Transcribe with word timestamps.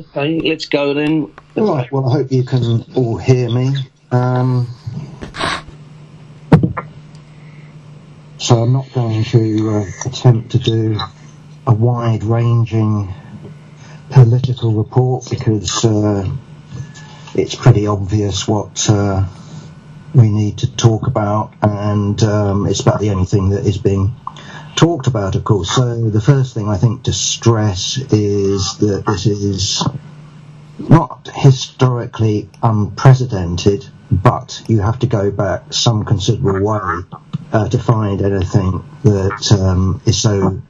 Okay, 0.00 0.40
let's 0.40 0.64
go 0.64 0.94
then. 0.94 1.30
Right, 1.54 1.92
well, 1.92 2.08
I 2.08 2.12
hope 2.12 2.32
you 2.32 2.42
can 2.42 2.84
all 2.94 3.18
hear 3.18 3.50
me. 3.50 3.74
Um, 4.10 4.66
so 8.38 8.62
I'm 8.62 8.72
not 8.72 8.90
going 8.94 9.24
to 9.24 9.70
uh, 9.70 10.08
attempt 10.08 10.52
to 10.52 10.58
do 10.58 10.98
a 11.66 11.74
wide 11.74 12.24
ranging 12.24 13.12
political 14.08 14.72
report 14.72 15.28
because 15.28 15.84
uh, 15.84 16.26
it's 17.34 17.54
pretty 17.54 17.86
obvious 17.86 18.48
what 18.48 18.88
uh, 18.88 19.26
we 20.14 20.30
need 20.30 20.58
to 20.58 20.76
talk 20.76 21.08
about, 21.08 21.52
and 21.60 22.22
um, 22.22 22.66
it's 22.66 22.80
about 22.80 23.00
the 23.00 23.10
only 23.10 23.26
thing 23.26 23.50
that 23.50 23.66
is 23.66 23.76
being 23.76 24.14
talked 24.76 25.06
about, 25.06 25.34
of 25.34 25.44
course. 25.44 25.70
So 25.70 26.10
the 26.10 26.20
first 26.20 26.54
thing 26.54 26.68
I 26.68 26.76
think 26.76 27.04
to 27.04 27.12
stress 27.12 27.96
is 27.96 28.78
that 28.78 29.04
this 29.06 29.26
is 29.26 29.82
not 30.78 31.30
historically 31.34 32.48
unprecedented, 32.62 33.86
but 34.10 34.62
you 34.66 34.80
have 34.80 34.98
to 35.00 35.06
go 35.06 35.30
back 35.30 35.72
some 35.72 36.04
considerable 36.04 36.62
way 36.62 37.04
uh, 37.52 37.68
to 37.68 37.78
find 37.78 38.22
anything 38.22 38.84
that 39.04 39.58
um, 39.60 40.00
is 40.06 40.20
so 40.20 40.62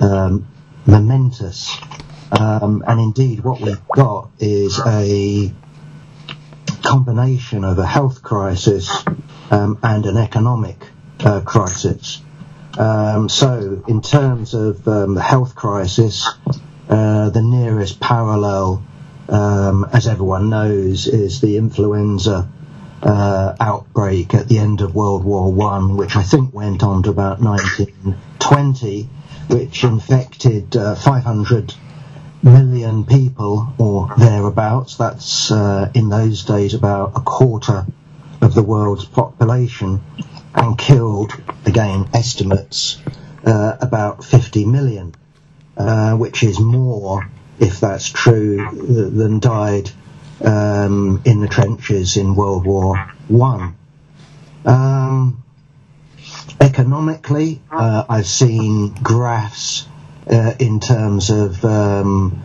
um, 0.00 0.46
momentous. 0.86 1.76
Um, 2.32 2.84
and 2.86 3.00
indeed, 3.00 3.40
what 3.40 3.60
we've 3.60 3.88
got 3.88 4.30
is 4.38 4.80
a 4.84 5.52
combination 6.82 7.64
of 7.64 7.78
a 7.78 7.86
health 7.86 8.22
crisis 8.22 9.04
um, 9.50 9.78
and 9.82 10.06
an 10.06 10.16
economic 10.16 10.76
uh, 11.20 11.40
crisis. 11.40 12.22
Um, 12.78 13.28
so, 13.28 13.82
in 13.88 14.02
terms 14.02 14.52
of 14.52 14.86
um, 14.86 15.14
the 15.14 15.22
health 15.22 15.54
crisis, 15.54 16.28
uh, 16.88 17.30
the 17.30 17.42
nearest 17.42 18.00
parallel, 18.00 18.84
um, 19.28 19.86
as 19.92 20.06
everyone 20.06 20.50
knows, 20.50 21.06
is 21.06 21.40
the 21.40 21.56
influenza 21.56 22.48
uh, 23.02 23.56
outbreak 23.60 24.34
at 24.34 24.48
the 24.48 24.58
end 24.58 24.82
of 24.82 24.94
World 24.94 25.24
War 25.24 25.50
One, 25.50 25.96
which 25.96 26.16
I 26.16 26.22
think 26.22 26.52
went 26.52 26.82
on 26.82 27.02
to 27.04 27.10
about 27.10 27.40
1920, 27.40 29.08
which 29.48 29.84
infected 29.84 30.76
uh, 30.76 30.96
500 30.96 31.74
million 32.42 33.06
people 33.06 33.72
or 33.78 34.12
thereabouts. 34.18 34.96
That's 34.96 35.50
uh, 35.50 35.90
in 35.94 36.10
those 36.10 36.44
days 36.44 36.74
about 36.74 37.12
a 37.16 37.20
quarter 37.20 37.86
of 38.42 38.54
the 38.54 38.62
world's 38.62 39.06
population 39.06 40.02
and 40.56 40.76
killed, 40.78 41.32
again, 41.66 42.08
estimates, 42.14 43.00
uh, 43.44 43.76
about 43.80 44.24
50 44.24 44.64
million, 44.64 45.14
uh, 45.76 46.14
which 46.14 46.42
is 46.42 46.58
more, 46.58 47.28
if 47.58 47.80
that's 47.80 48.08
true, 48.08 48.68
than 48.72 49.38
died 49.38 49.90
um, 50.42 51.22
in 51.24 51.40
the 51.40 51.48
trenches 51.48 52.16
in 52.16 52.34
World 52.34 52.66
War 52.66 52.96
One. 53.28 53.76
Um, 54.64 55.42
economically, 56.60 57.60
uh, 57.70 58.04
I've 58.08 58.26
seen 58.26 58.94
graphs 58.94 59.86
uh, 60.30 60.54
in 60.58 60.80
terms 60.80 61.30
of 61.30 61.64
um, 61.64 62.42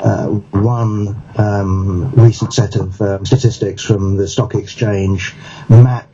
uh, 0.00 0.26
one 0.26 1.22
um, 1.36 2.10
recent 2.12 2.52
set 2.52 2.76
of 2.76 3.00
um, 3.00 3.26
statistics 3.26 3.82
from 3.82 4.16
the 4.16 4.26
stock 4.26 4.54
exchange 4.54 5.34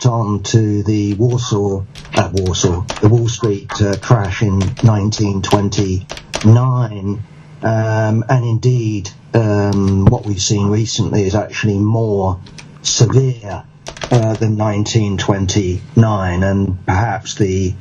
mapped 0.00 0.06
onto 0.06 0.82
the 0.82 1.14
Warsaw, 1.14 1.84
uh, 2.14 2.30
Warsaw, 2.32 2.82
the 3.00 3.08
Wall 3.08 3.28
Street 3.28 3.70
uh, 3.82 3.96
crash 4.00 4.42
in 4.42 4.60
1929, 4.60 7.22
um, 7.62 8.24
and 8.28 8.44
indeed 8.44 9.10
um, 9.34 10.06
what 10.06 10.24
we've 10.24 10.40
seen 10.40 10.68
recently 10.68 11.24
is 11.24 11.34
actually 11.34 11.78
more 11.78 12.40
severe 12.82 13.64
uh, 14.10 14.32
than 14.34 14.56
1929, 14.56 16.42
and 16.42 16.86
perhaps 16.86 17.34
the 17.34 17.74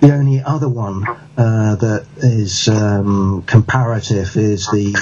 the 0.00 0.12
only 0.12 0.42
other 0.42 0.68
one 0.68 1.04
uh, 1.36 1.76
that 1.76 2.06
is 2.18 2.68
um, 2.68 3.42
comparative 3.46 4.36
is 4.36 4.66
the 4.66 4.92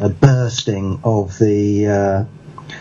uh, 0.00 0.08
bursting 0.08 1.00
of 1.04 1.38
the 1.38 1.86
uh, 1.86 2.24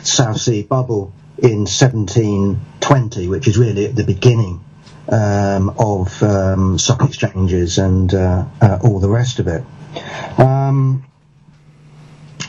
South 0.04 0.40
Sea 0.40 0.64
bubble 0.64 1.14
in 1.42 1.66
1720, 1.66 3.28
which 3.28 3.48
is 3.48 3.58
really 3.58 3.86
at 3.86 3.96
the 3.96 4.04
beginning 4.04 4.64
um, 5.10 5.70
of 5.78 6.22
um, 6.22 6.78
stock 6.78 7.04
exchanges 7.04 7.80
and 7.80 8.14
uh, 8.14 8.46
uh, 8.62 8.80
all 8.84 9.00
the 9.00 9.10
rest 9.10 9.40
of 9.40 9.48
it. 9.48 9.64
Um, 10.38 11.04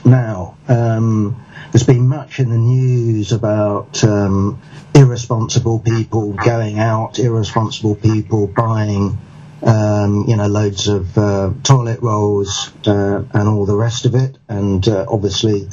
now, 0.05 0.57
um, 0.69 1.43
there's 1.73 1.87
been 1.87 2.07
much 2.07 2.39
in 2.39 2.51
the 2.51 2.59
news 2.59 3.33
about 3.33 4.05
um, 4.05 4.61
irresponsible 4.95 5.79
people 5.79 6.33
going 6.33 6.79
out, 6.79 7.19
irresponsible 7.19 7.95
people 7.95 8.47
buying, 8.47 9.19
um, 9.63 10.27
you 10.29 10.37
know, 10.37 10.49
loads 10.49 10.89
of 10.89 11.17
uh, 11.17 11.53
toilet 11.63 12.01
rolls 12.03 12.71
uh, 12.87 13.25
and 13.33 13.49
all 13.49 13.65
the 13.65 13.77
rest 13.77 14.05
of 14.05 14.15
it. 14.15 14.37
And 14.49 14.87
uh, 14.87 15.07
obviously, 15.09 15.69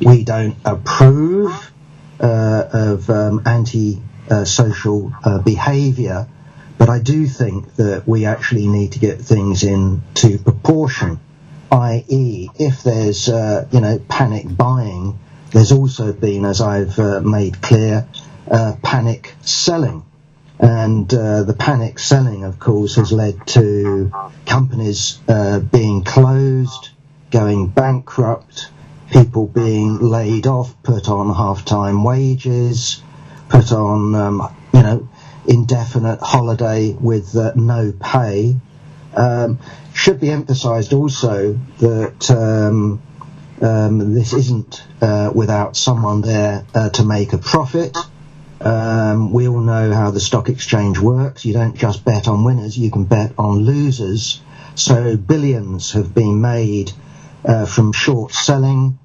we 0.00 0.22
don't 0.22 0.56
approve 0.66 1.72
of 2.20 3.08
um, 3.10 3.42
anti-social 3.46 5.12
uh, 5.24 5.38
behaviour, 5.38 6.28
but 6.78 6.88
I 6.88 7.00
do 7.00 7.26
think 7.26 7.74
that 7.76 8.04
we 8.06 8.24
actually 8.24 8.68
need 8.68 8.92
to 8.92 8.98
get 8.98 9.20
things 9.20 9.64
into 9.64 10.38
proportion. 10.38 11.20
I.e., 11.70 12.48
if 12.54 12.82
there's, 12.82 13.28
uh, 13.28 13.66
you 13.72 13.80
know, 13.80 13.98
panic 14.08 14.44
buying, 14.56 15.18
there's 15.50 15.72
also 15.72 16.12
been, 16.12 16.44
as 16.44 16.60
I've 16.60 16.98
uh, 16.98 17.20
made 17.20 17.60
clear, 17.60 18.08
uh, 18.50 18.76
panic 18.82 19.34
selling. 19.42 20.04
And 20.60 21.12
uh, 21.12 21.44
the 21.44 21.54
panic 21.54 21.98
selling, 21.98 22.44
of 22.44 22.58
course, 22.58 22.96
has 22.96 23.12
led 23.12 23.46
to 23.48 24.12
companies 24.46 25.18
uh, 25.28 25.60
being 25.60 26.04
closed, 26.04 26.90
going 27.30 27.68
bankrupt, 27.68 28.70
people 29.10 29.46
being 29.46 29.98
laid 29.98 30.46
off, 30.46 30.74
put 30.82 31.08
on 31.08 31.34
half-time 31.34 32.04
wages, 32.04 33.02
put 33.48 33.72
on, 33.72 34.14
um, 34.14 34.56
you 34.72 34.82
know, 34.82 35.08
indefinite 35.46 36.20
holiday 36.20 36.92
with 36.92 37.34
uh, 37.36 37.52
no 37.54 37.92
pay. 37.92 38.56
Um, 39.14 39.58
should 39.94 40.20
be 40.20 40.30
emphasised 40.30 40.92
also 40.92 41.58
that 41.78 42.30
um, 42.30 43.02
um, 43.62 44.14
this 44.14 44.32
isn't 44.32 44.84
uh, 45.00 45.32
without 45.34 45.76
someone 45.76 46.20
there 46.20 46.64
uh, 46.74 46.90
to 46.90 47.04
make 47.04 47.32
a 47.32 47.38
profit. 47.38 47.96
Um, 48.60 49.32
we 49.32 49.48
all 49.48 49.60
know 49.60 49.92
how 49.92 50.10
the 50.10 50.20
stock 50.20 50.48
exchange 50.48 50.98
works. 50.98 51.44
You 51.44 51.54
don't 51.54 51.76
just 51.76 52.04
bet 52.04 52.28
on 52.28 52.44
winners, 52.44 52.76
you 52.76 52.90
can 52.90 53.04
bet 53.04 53.32
on 53.38 53.60
losers. 53.60 54.40
So 54.74 55.16
billions 55.16 55.92
have 55.92 56.14
been 56.14 56.40
made 56.40 56.92
uh, 57.44 57.66
from 57.66 57.92
short 57.92 58.32
selling, 58.32 58.98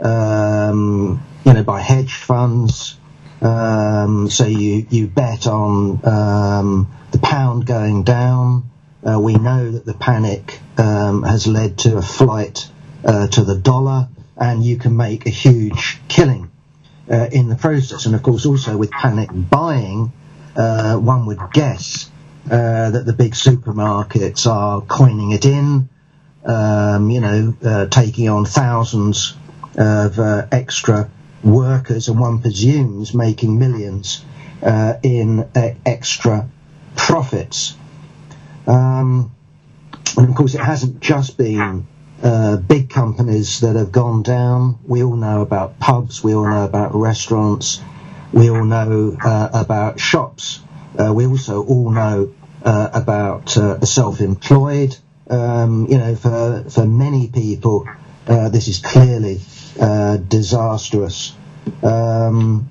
um, 0.00 1.22
you 1.44 1.52
know, 1.52 1.62
by 1.62 1.80
hedge 1.80 2.14
funds. 2.14 2.98
Um, 3.40 4.30
so 4.30 4.46
you, 4.46 4.86
you 4.90 5.06
bet 5.06 5.46
on 5.46 6.00
um, 6.04 6.88
the 7.12 7.18
pound 7.18 7.66
going 7.66 8.02
down. 8.02 8.70
Uh, 9.06 9.20
we 9.20 9.34
know 9.34 9.70
that 9.70 9.84
the 9.84 9.94
panic 9.94 10.60
um, 10.78 11.22
has 11.22 11.46
led 11.46 11.78
to 11.78 11.96
a 11.96 12.02
flight 12.02 12.68
uh, 13.04 13.28
to 13.28 13.44
the 13.44 13.56
dollar, 13.56 14.08
and 14.36 14.64
you 14.64 14.76
can 14.78 14.96
make 14.96 15.26
a 15.26 15.30
huge 15.30 15.98
killing 16.08 16.50
uh, 17.10 17.28
in 17.30 17.48
the 17.48 17.56
process. 17.56 18.06
And 18.06 18.14
of 18.14 18.22
course, 18.22 18.46
also 18.46 18.76
with 18.76 18.90
panic 18.90 19.30
buying, 19.32 20.12
uh, 20.56 20.96
one 20.96 21.26
would 21.26 21.40
guess 21.52 22.10
uh, 22.50 22.90
that 22.90 23.04
the 23.06 23.12
big 23.12 23.32
supermarkets 23.32 24.46
are 24.46 24.80
coining 24.80 25.32
it 25.32 25.44
in, 25.44 25.88
um, 26.46 27.10
you 27.10 27.20
know, 27.20 27.54
uh, 27.64 27.86
taking 27.86 28.28
on 28.28 28.44
thousands 28.44 29.36
of 29.76 30.18
uh, 30.18 30.46
extra 30.50 31.10
workers, 31.42 32.08
and 32.08 32.18
one 32.18 32.40
presumes 32.40 33.14
making 33.14 33.58
millions 33.58 34.24
in 35.02 35.48
extra 35.84 36.48
profits. 36.96 37.76
Um, 38.66 39.30
and 40.16 40.28
of 40.28 40.34
course, 40.34 40.54
it 40.54 40.60
hasn't 40.60 41.00
just 41.00 41.36
been 41.36 41.86
uh, 42.22 42.56
big 42.56 42.88
companies 42.88 43.60
that 43.60 43.76
have 43.76 43.92
gone 43.92 44.22
down. 44.22 44.78
We 44.86 45.02
all 45.02 45.16
know 45.16 45.42
about 45.42 45.78
pubs, 45.78 46.24
we 46.24 46.34
all 46.34 46.48
know 46.48 46.64
about 46.64 46.94
restaurants, 46.94 47.80
we 48.32 48.50
all 48.50 48.64
know 48.64 49.16
uh, 49.22 49.48
about 49.52 50.00
shops. 50.00 50.60
Uh, 50.98 51.12
we 51.12 51.26
also 51.26 51.62
all 51.62 51.90
know 51.90 52.32
uh, 52.64 52.88
about 52.92 53.56
uh, 53.56 53.74
the 53.74 53.86
self-employed. 53.86 54.96
Um, 55.28 55.86
you 55.88 55.98
know, 55.98 56.14
for 56.14 56.64
for 56.68 56.86
many 56.86 57.28
people, 57.28 57.88
this 58.26 58.68
is 58.68 58.78
clearly 58.78 59.40
disastrous. 60.28 61.34
Um, 61.82 62.70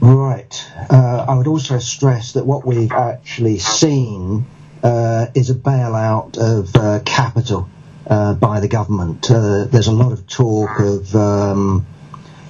right. 0.00 0.70
I 0.90 1.34
would 1.36 1.46
also 1.46 1.78
stress 1.78 2.32
that 2.32 2.44
what 2.44 2.66
we've 2.66 2.92
actually 2.92 3.58
seen 3.58 4.46
uh, 4.82 5.26
is 5.34 5.50
a 5.50 5.54
bailout 5.54 6.36
of 6.36 6.76
uh, 6.76 7.00
capital. 7.04 7.68
uh, 8.06 8.34
by 8.34 8.60
the 8.60 8.68
government. 8.68 9.30
Uh, 9.30 9.64
there's 9.64 9.86
a 9.86 9.92
lot 9.92 10.12
of 10.12 10.26
talk 10.26 10.78
of, 10.80 11.14
um, 11.16 11.86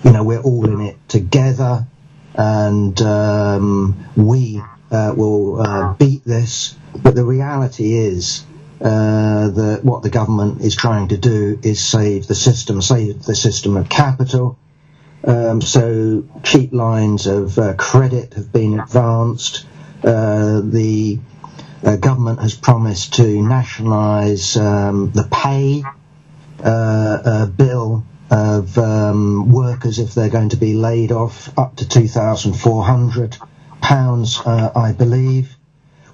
you 0.02 0.12
know, 0.12 0.25
we're 0.25 0.40
all 0.40 0.69
in 0.69 0.81
it 0.81 0.96
together, 1.08 1.86
and 2.34 3.00
um, 3.02 4.06
we 4.16 4.62
uh, 4.94 5.14
will 5.14 5.61
uh, 5.61 5.94
beat 5.94 6.25
this. 6.25 6.76
But 7.02 7.14
the 7.14 7.25
reality 7.25 7.94
is 7.94 8.44
uh, 8.81 9.50
that 9.50 9.81
what 9.82 10.02
the 10.02 10.11
government 10.11 10.61
is 10.62 10.76
trying 10.76 11.08
to 11.08 11.17
do 11.17 11.58
is 11.62 11.85
save 11.85 12.26
the 12.26 12.35
system, 12.35 12.81
save 12.81 13.25
the 13.25 13.35
system 13.35 13.76
of 13.76 13.88
capital. 13.88 14.58
Um, 15.25 15.61
so 15.61 16.25
cheap 16.43 16.73
lines 16.73 17.26
of 17.26 17.58
uh, 17.58 17.75
credit 17.75 18.35
have 18.35 18.52
been 18.52 18.79
advanced. 18.79 19.67
the 20.02 21.19
uh, 21.85 21.96
government 21.96 22.41
has 22.41 22.55
promised 22.55 23.14
to 23.14 23.43
nationalise 23.43 24.56
um, 24.56 25.11
the 25.12 25.29
pay 25.31 25.82
uh, 26.64 27.19
uh, 27.25 27.46
bill 27.46 28.05
of 28.31 28.79
um, 28.79 29.52
workers 29.52 29.99
if 29.99 30.14
they're 30.14 30.31
going 30.31 30.49
to 30.49 30.56
be 30.56 30.73
laid 30.73 31.12
off 31.12 31.56
up 31.58 31.76
to 31.76 31.85
£2,400, 31.85 33.46
uh, 33.90 34.72
I 34.75 34.92
believe. 34.92 35.56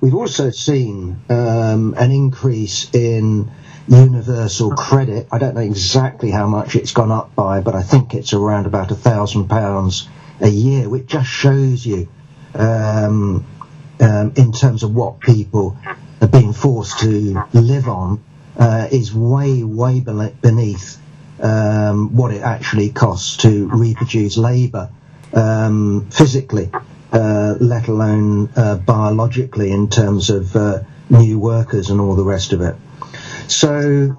We've 0.01 0.15
also 0.15 0.51
seen 0.51 1.21
um, 1.29 1.95
an 1.97 2.11
increase 2.11 2.93
in 2.95 3.51
universal 3.87 4.71
credit. 4.73 5.29
I 5.31 5.39
don't 5.39 5.55
know 5.55 5.61
exactly 5.61 6.31
how 6.31 6.47
much 6.47 6.75
it's 6.75 6.93
gone 6.93 7.13
up 7.13 7.35
by, 7.35 7.61
but 7.61 7.75
I 7.75 7.83
think 7.83 8.15
it's 8.15 8.33
around 8.33 8.67
about 8.67 8.91
a 8.91 8.95
thousand 8.95 9.49
pounds 9.49 10.09
a 10.41 10.49
year, 10.49 10.89
which 10.89 11.07
just 11.07 11.29
shows 11.29 11.85
you 11.85 12.09
um, 12.55 13.47
um, 14.01 14.33
in 14.37 14.53
terms 14.53 14.83
of 14.83 14.95
what 14.95 15.21
people 15.21 15.77
are 16.21 16.29
being 16.29 16.53
forced 16.53 17.01
to 17.01 17.43
live 17.53 17.89
on 17.89 18.23
uh, 18.59 18.89
is 18.91 19.15
way, 19.15 19.63
way 19.63 20.01
beneath 20.01 20.99
um, 21.41 22.17
what 22.17 22.33
it 22.33 22.43
actually 22.43 22.91
costs 22.91 23.39
to 23.39 23.69
reproduce 23.69 24.37
labour 24.37 24.91
um, 25.35 26.09
physically, 26.11 26.71
let 27.13 27.89
alone 27.89 28.49
uh, 28.57 28.77
biologically 28.77 29.71
in 29.73 29.89
terms 29.89 30.31
of 30.31 30.55
uh, 30.57 30.81
new 31.09 31.39
workers 31.39 31.91
and 31.91 32.01
all 32.01 32.15
the 32.15 32.25
rest 32.25 32.53
of 32.53 32.61
it. 32.61 32.77
So 33.49 34.19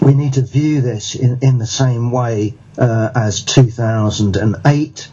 we 0.00 0.14
need 0.14 0.34
to 0.34 0.42
view 0.42 0.80
this 0.80 1.14
in, 1.14 1.38
in 1.42 1.58
the 1.58 1.66
same 1.66 2.10
way 2.10 2.54
uh, 2.78 3.10
as 3.14 3.42
2008 3.42 5.08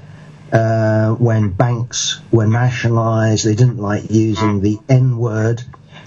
uh, 0.52 1.14
when 1.16 1.52
banks 1.52 2.20
were 2.32 2.48
nationalised. 2.48 3.46
They 3.46 3.56
didn't 3.56 3.78
like 3.78 4.10
using 4.10 4.62
the 4.62 4.80
N 4.88 5.18
word. 5.18 5.64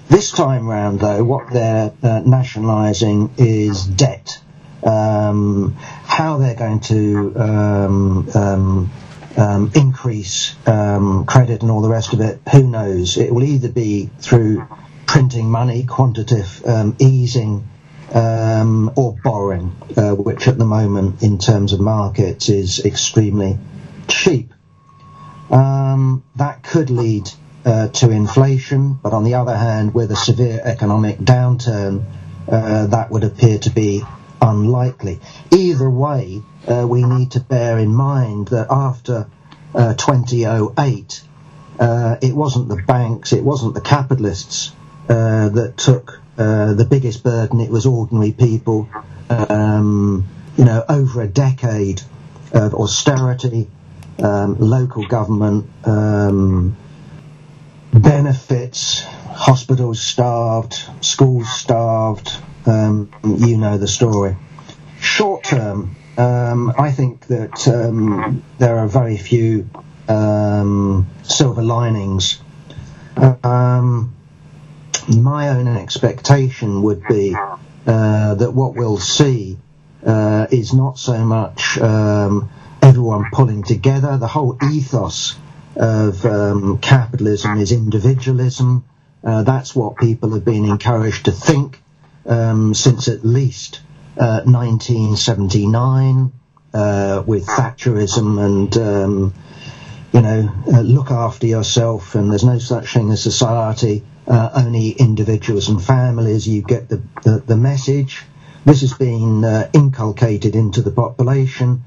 This 0.09 0.31
time 0.31 0.69
round, 0.69 1.01
though, 1.01 1.23
what 1.25 1.53
they're 1.53 1.93
uh, 2.03 2.21
nationalising 2.21 3.35
is 3.39 3.85
debt. 3.85 4.41
Um, 4.83 5.77
how 5.79 6.39
they're 6.39 6.57
going 6.57 6.81
to 6.81 7.33
um, 7.37 8.29
um, 8.35 8.91
um 9.37 9.71
increase 9.75 10.55
um, 10.67 11.25
credit 11.25 11.63
and 11.63 11.71
all 11.71 11.83
the 11.83 11.89
rest 11.89 12.13
of 12.13 12.21
it, 12.21 12.41
who 12.51 12.69
knows? 12.69 13.17
It 13.17 13.33
will 13.35 13.45
either 13.45 13.69
be 13.69 14.11
through 14.21 14.67
printing 15.07 15.51
money, 15.51 15.85
quantitative 15.85 16.63
um, 16.67 16.97
easing, 16.99 17.69
or 18.15 19.17
borrowing, 19.23 19.75
uh, 19.97 20.15
which 20.15 20.49
at 20.49 20.59
the 20.59 20.65
moment, 20.65 21.23
in 21.23 21.39
terms 21.39 21.73
of 21.73 21.81
markets, 21.81 22.49
is 22.49 22.85
extremely 22.85 23.59
cheap. 24.09 24.53
Um, 25.51 26.25
that 26.37 26.63
could 26.63 26.91
lead 26.91 27.31
uh, 27.65 27.89
to 27.89 28.11
inflation, 28.11 28.95
but 28.95 29.13
on 29.13 29.25
the 29.25 29.35
other 29.35 29.57
hand, 29.57 29.95
with 29.95 30.11
a 30.11 30.17
severe 30.17 30.61
economic 30.65 31.19
downturn, 31.19 32.05
uh, 32.49 32.87
that 32.87 33.11
would 33.11 33.25
appear 33.25 33.59
to 33.59 33.71
be 33.71 34.03
unlikely. 34.43 35.21
Either 35.51 35.89
way, 35.89 36.43
uh, 36.69 36.87
we 36.87 37.05
need 37.05 37.31
to 37.33 37.41
bear 37.41 37.79
in 37.79 37.95
mind 37.95 38.49
that 38.49 38.67
after 38.71 39.27
uh, 39.75 39.95
2008, 39.95 41.23
uh, 41.79 42.17
it 42.21 42.35
wasn't 42.35 42.69
the 42.69 42.77
banks, 42.77 43.33
it 43.33 43.43
wasn't 43.43 43.75
the 43.75 43.81
capitalists 43.81 44.73
uh, 45.09 45.49
that 45.49 45.77
took 45.77 46.19
the 46.37 46.87
biggest 46.89 47.23
burden, 47.23 47.61
it 47.61 47.71
was 47.71 47.87
ordinary 47.87 48.33
people. 48.33 48.89
Um, 49.31 50.27
you 50.57 50.65
know, 50.65 50.85
over 50.89 51.23
a 51.23 51.29
decade 51.29 52.03
of 52.53 52.75
austerity, 52.75 53.69
um, 54.19 54.59
local 54.59 55.07
government 55.07 55.69
um, 55.85 56.77
benefits, 57.93 59.03
hospitals 59.03 60.01
starved, 60.01 60.83
schools 61.01 61.49
starved. 61.51 62.33
Um, 62.67 63.11
you 63.25 63.57
know 63.57 63.79
the 63.79 63.89
story. 63.89 64.37
Short 65.01 65.43
term, 65.45 65.97
um, 66.17 66.73
I 66.79 66.93
think 66.93 67.27
that 67.27 67.67
um, 67.67 68.43
there 68.59 68.79
are 68.79 68.87
very 68.87 69.17
few 69.17 69.69
um, 70.09 71.07
silver 71.23 71.63
linings. 71.63 72.41
my 75.09 75.49
own 75.49 75.67
expectation 75.69 76.83
would 76.83 77.03
be 77.09 77.35
uh, 77.35 78.35
that 78.35 78.53
what 78.53 78.75
we'll 78.75 78.99
see 78.99 79.59
uh, 80.07 80.47
is 80.51 80.73
not 80.73 80.99
so 80.99 81.25
much 81.25 81.79
um, 81.79 82.49
everyone 82.81 83.25
pulling 83.33 83.65
together. 83.65 84.19
The 84.19 84.29
whole 84.29 84.57
ethos 84.71 85.37
of 85.77 86.25
um, 86.25 86.79
capitalism 86.79 87.59
is 87.59 87.73
individualism. 87.73 88.85
Uh, 89.25 89.43
that's 89.43 89.75
what 89.75 89.97
people 89.97 90.35
have 90.35 90.45
been 90.45 90.65
encouraged 90.65 91.25
to 91.25 91.33
think 91.33 91.82
um, 92.27 92.75
since 92.75 93.09
at 93.09 93.25
least 93.25 93.81
uh, 94.19 94.43
1979 94.45 96.33
uh, 96.75 97.23
with 97.27 97.47
Thatcherism 97.47 98.45
and 98.45 98.77
um, 98.77 99.35
you 100.13 100.21
know 100.21 100.51
uh, 100.73 100.81
look 100.81 101.11
after 101.11 101.47
yourself 101.47 102.15
and 102.15 102.31
there's 102.31 102.45
no 102.45 102.59
such 102.59 102.93
thing 102.93 103.11
as 103.11 103.23
society. 103.23 104.05
Uh, 104.25 104.51
only 104.55 104.91
individuals 104.91 105.69
and 105.69 105.83
families. 105.83 106.47
You 106.47 106.63
get 106.63 106.89
the, 106.89 107.03
the, 107.25 107.43
the 107.45 107.57
message. 107.57 108.23
This 108.65 108.83
has 108.83 108.95
been 108.95 109.45
uh, 109.45 109.69
inculcated 109.73 110.55
into 110.55 110.81
the 110.81 110.93
population 110.93 111.83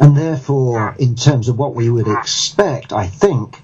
and 0.00 0.16
therefore, 0.16 0.94
in 0.98 1.16
terms 1.16 1.48
of 1.48 1.58
what 1.58 1.74
we 1.74 1.90
would 1.90 2.06
expect, 2.06 2.92
I 2.92 3.08
think, 3.08 3.60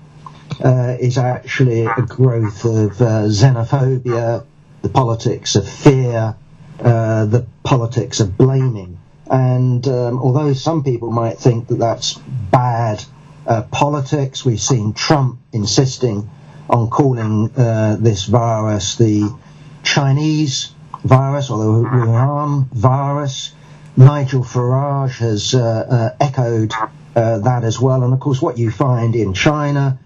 uh, 0.64 0.96
is 0.98 1.16
actually 1.16 1.86
a 1.86 2.02
growth 2.02 2.64
of 2.64 3.00
uh, 3.00 3.28
xenophobia, 3.28 4.44
the 4.84 4.90
politics 4.90 5.56
of 5.56 5.66
fear, 5.66 6.36
uh, 6.78 7.24
the 7.24 7.46
politics 7.62 8.20
of 8.20 8.36
blaming. 8.36 8.98
And 9.30 9.88
um, 9.88 10.18
although 10.18 10.52
some 10.52 10.84
people 10.84 11.10
might 11.10 11.38
think 11.38 11.68
that 11.68 11.78
that's 11.78 12.20
bad 12.52 13.02
uh, 13.46 13.62
politics, 13.62 14.44
we've 14.44 14.60
seen 14.60 14.92
Trump 14.92 15.40
insisting 15.54 16.28
on 16.68 16.90
calling 16.90 17.50
uh, 17.56 17.96
this 17.98 18.26
virus 18.26 18.96
the 18.96 19.34
Chinese 19.82 20.70
virus 21.02 21.48
or 21.48 21.58
the 21.64 21.88
Wuhan 21.88 22.70
virus. 22.70 23.54
Nigel 23.96 24.42
Farage 24.42 25.16
has 25.18 25.54
uh, 25.54 25.62
uh, 25.62 26.16
echoed 26.20 26.72
uh, 27.16 27.38
that 27.38 27.64
as 27.64 27.80
well. 27.80 28.02
And 28.02 28.12
of 28.12 28.20
course, 28.20 28.42
what 28.42 28.58
you 28.58 28.70
find 28.70 29.16
in 29.16 29.32
China, 29.32 29.98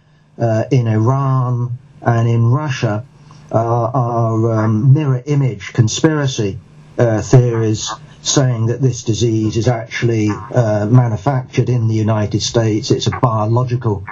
in 0.70 0.86
Iran, 0.86 1.78
and 2.00 2.28
in 2.28 2.46
Russia 2.46 3.04
are 3.50 4.64
um, 4.64 4.92
mirror 4.92 5.22
image 5.26 5.72
conspiracy 5.72 6.58
theories 6.96 7.90
saying 8.22 8.66
that 8.66 8.80
this 8.80 9.02
disease 9.04 9.56
is 9.56 9.68
actually 9.68 10.28
uh, 10.30 10.86
manufactured 10.86 11.68
in 11.68 11.88
the 11.88 11.94
United 11.94 12.42
States. 12.42 12.90
It's 12.90 13.06
a 13.06 13.18
biological 13.22 14.04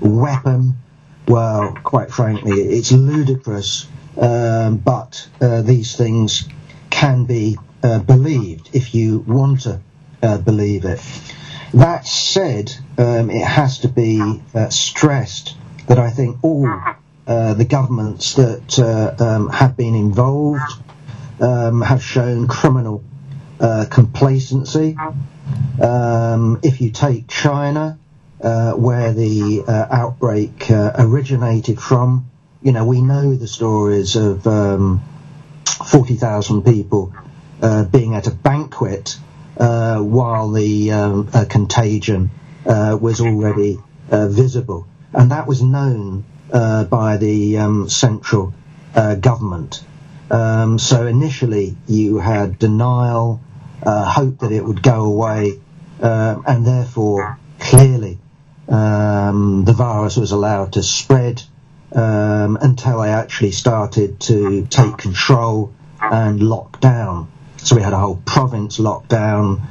weapon. 0.00 0.74
Well, 1.26 1.76
quite 1.82 2.10
frankly, 2.10 2.60
it's 2.60 2.92
ludicrous, 2.92 3.86
um, 4.16 4.78
but 4.78 5.28
uh, 5.40 5.62
these 5.62 5.96
things 5.96 6.48
can 6.90 7.24
be 7.24 7.58
uh, 7.82 7.98
believed 8.00 8.70
if 8.72 8.94
you 8.94 9.18
want 9.20 9.62
to 9.62 9.80
uh, 10.22 10.38
believe 10.38 10.84
it. 10.84 11.00
That 11.74 12.06
said, 12.06 12.72
um, 12.96 13.30
it 13.30 13.44
has 13.44 13.80
to 13.80 13.88
be 13.88 14.42
uh, 14.54 14.70
stressed 14.70 15.54
that 15.86 15.98
I 15.98 16.10
think 16.10 16.42
all 16.42 16.66
uh, 16.66 16.94
the 17.28 17.66
governments 17.68 18.34
that 18.34 18.78
uh, 18.78 19.22
um, 19.22 19.48
have 19.50 19.76
been 19.76 19.94
involved 19.94 20.72
um, 21.40 21.82
have 21.82 22.02
shown 22.02 22.48
criminal 22.48 23.04
uh, 23.60 23.86
complacency. 23.90 24.96
Um, 25.80 26.60
if 26.62 26.80
you 26.80 26.90
take 26.90 27.28
China, 27.28 27.98
where 28.40 29.12
the 29.12 29.64
outbreak 29.68 30.70
originated 30.70 31.80
from, 31.80 32.30
you 32.62 32.72
know, 32.72 32.84
we 32.84 33.02
know 33.02 33.34
the 33.34 33.46
stories 33.46 34.16
of 34.16 34.46
um, 34.46 35.00
40,000 35.86 36.62
people 36.62 37.12
uh, 37.62 37.84
being 37.84 38.14
at 38.14 38.26
a 38.26 38.30
banquet 38.30 39.16
uh, 39.58 39.98
while 39.98 40.50
the 40.50 40.92
um, 40.92 41.28
contagion 41.48 42.30
uh, 42.66 42.96
was 43.00 43.20
already 43.20 43.78
uh, 44.10 44.28
visible. 44.28 44.86
And 45.12 45.30
that 45.30 45.46
was 45.46 45.62
known 45.62 46.24
by 46.52 47.16
the 47.18 47.58
um, 47.58 47.88
central 47.88 48.54
government. 49.20 49.82
Um, 50.30 50.78
so 50.78 51.06
initially 51.06 51.76
you 51.86 52.18
had 52.18 52.58
denial, 52.58 53.40
uh, 53.82 54.04
hope 54.04 54.40
that 54.40 54.52
it 54.52 54.64
would 54.64 54.82
go 54.82 55.04
away, 55.04 55.52
uh, 56.02 56.36
and 56.46 56.66
therefore 56.66 57.38
clearly 57.58 58.18
um, 58.68 59.64
the 59.64 59.72
virus 59.72 60.16
was 60.16 60.32
allowed 60.32 60.74
to 60.74 60.82
spread 60.82 61.42
um, 61.92 62.58
until 62.60 63.00
they 63.00 63.10
actually 63.10 63.52
started 63.52 64.20
to 64.20 64.66
take 64.66 64.98
control 64.98 65.72
and 66.00 66.42
lock 66.42 66.80
down. 66.80 67.30
So 67.56 67.76
we 67.76 67.82
had 67.82 67.92
a 67.92 67.98
whole 67.98 68.22
province 68.24 68.78
locked 68.78 69.08
down, 69.08 69.62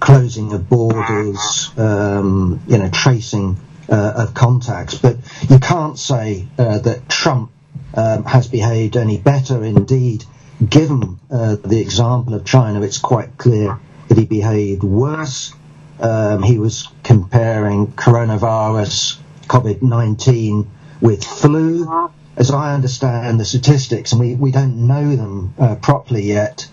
closing 0.00 0.52
of 0.52 0.68
borders, 0.68 1.70
um, 1.76 2.62
you 2.66 2.78
know, 2.78 2.88
tracing 2.90 3.56
uh, 3.56 3.60
of 3.94 4.34
contacts. 4.34 4.96
But 4.98 5.16
you 5.48 5.58
can't 5.58 5.98
say 5.98 6.46
uh, 6.58 6.78
that 6.78 7.08
Trump 7.08 7.50
um, 7.94 8.24
has 8.24 8.48
behaved 8.48 8.96
any 8.96 9.18
better. 9.18 9.64
Indeed, 9.64 10.24
given 10.68 11.18
uh, 11.30 11.56
the 11.56 11.80
example 11.80 12.34
of 12.34 12.44
China, 12.44 12.82
it's 12.82 12.98
quite 12.98 13.38
clear 13.38 13.78
that 14.08 14.18
he 14.18 14.24
behaved 14.24 14.82
worse. 14.82 15.54
Um, 15.98 16.42
he 16.42 16.58
was 16.58 16.88
comparing 17.02 17.88
coronavirus, 17.88 19.18
COVID-19 19.48 20.66
with 21.00 21.24
flu. 21.24 22.10
As 22.36 22.50
I 22.50 22.74
understand 22.74 23.40
the 23.40 23.46
statistics, 23.46 24.12
and 24.12 24.20
we, 24.20 24.34
we 24.34 24.50
don't 24.50 24.86
know 24.86 25.16
them 25.16 25.54
uh, 25.58 25.76
properly 25.76 26.24
yet, 26.24 26.68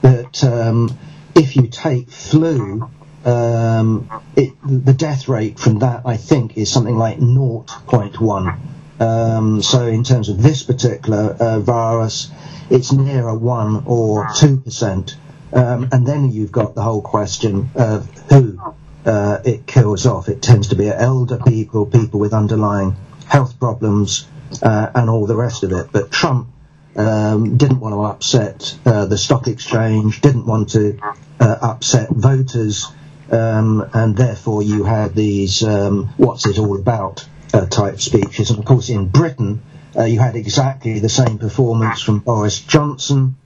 but 0.00 0.44
um, 0.44 0.96
if 1.34 1.56
you 1.56 1.66
take 1.66 2.08
flu, 2.08 2.88
um, 3.24 4.08
it, 4.36 4.52
the 4.64 4.94
death 4.94 5.28
rate 5.28 5.58
from 5.58 5.80
that, 5.80 6.02
I 6.04 6.16
think, 6.16 6.56
is 6.56 6.70
something 6.70 6.96
like 6.96 7.18
0.1. 7.18 8.58
Um, 9.00 9.62
so 9.62 9.86
in 9.86 10.04
terms 10.04 10.28
of 10.28 10.42
this 10.42 10.62
particular 10.62 11.36
uh, 11.38 11.60
virus, 11.60 12.30
it's 12.70 12.92
nearer 12.92 13.36
1 13.36 13.84
or 13.86 14.26
2%. 14.26 15.14
Um, 15.52 15.88
and 15.92 16.06
then 16.06 16.30
you've 16.30 16.52
got 16.52 16.74
the 16.74 16.82
whole 16.82 17.02
question 17.02 17.70
of 17.74 18.10
who 18.30 18.60
uh, 19.06 19.38
it 19.44 19.66
kills 19.66 20.06
off. 20.06 20.28
It 20.28 20.42
tends 20.42 20.68
to 20.68 20.76
be 20.76 20.88
elder 20.88 21.38
people, 21.46 21.86
people 21.86 22.20
with 22.20 22.34
underlying 22.34 22.96
health 23.26 23.58
problems, 23.58 24.26
uh, 24.62 24.90
and 24.94 25.08
all 25.08 25.26
the 25.26 25.36
rest 25.36 25.62
of 25.62 25.72
it. 25.72 25.88
But 25.92 26.10
Trump 26.10 26.48
um, 26.96 27.56
didn't 27.56 27.80
want 27.80 27.94
to 27.94 28.02
upset 28.02 28.78
uh, 28.84 29.06
the 29.06 29.16
stock 29.16 29.46
exchange, 29.46 30.20
didn't 30.20 30.46
want 30.46 30.70
to 30.70 30.98
uh, 31.40 31.56
upset 31.62 32.10
voters, 32.10 32.88
um, 33.30 33.88
and 33.92 34.16
therefore 34.16 34.62
you 34.62 34.84
had 34.84 35.14
these 35.14 35.62
um, 35.62 36.08
"what's 36.16 36.46
it 36.46 36.58
all 36.58 36.76
about" 36.76 37.26
uh, 37.52 37.66
type 37.66 38.00
speeches. 38.00 38.50
And 38.50 38.58
of 38.58 38.64
course, 38.64 38.88
in 38.88 39.08
Britain, 39.08 39.62
uh, 39.96 40.04
you 40.04 40.20
had 40.20 40.36
exactly 40.36 40.98
the 40.98 41.08
same 41.08 41.38
performance 41.38 42.02
from 42.02 42.20
Boris 42.20 42.60
Johnson. 42.60 43.36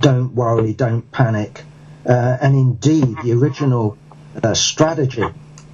Don't 0.00 0.34
worry, 0.34 0.72
don't 0.72 1.10
panic. 1.10 1.62
Uh, 2.04 2.36
and 2.40 2.54
indeed, 2.54 3.16
the 3.22 3.32
original 3.32 3.98
uh, 4.42 4.54
strategy 4.54 5.24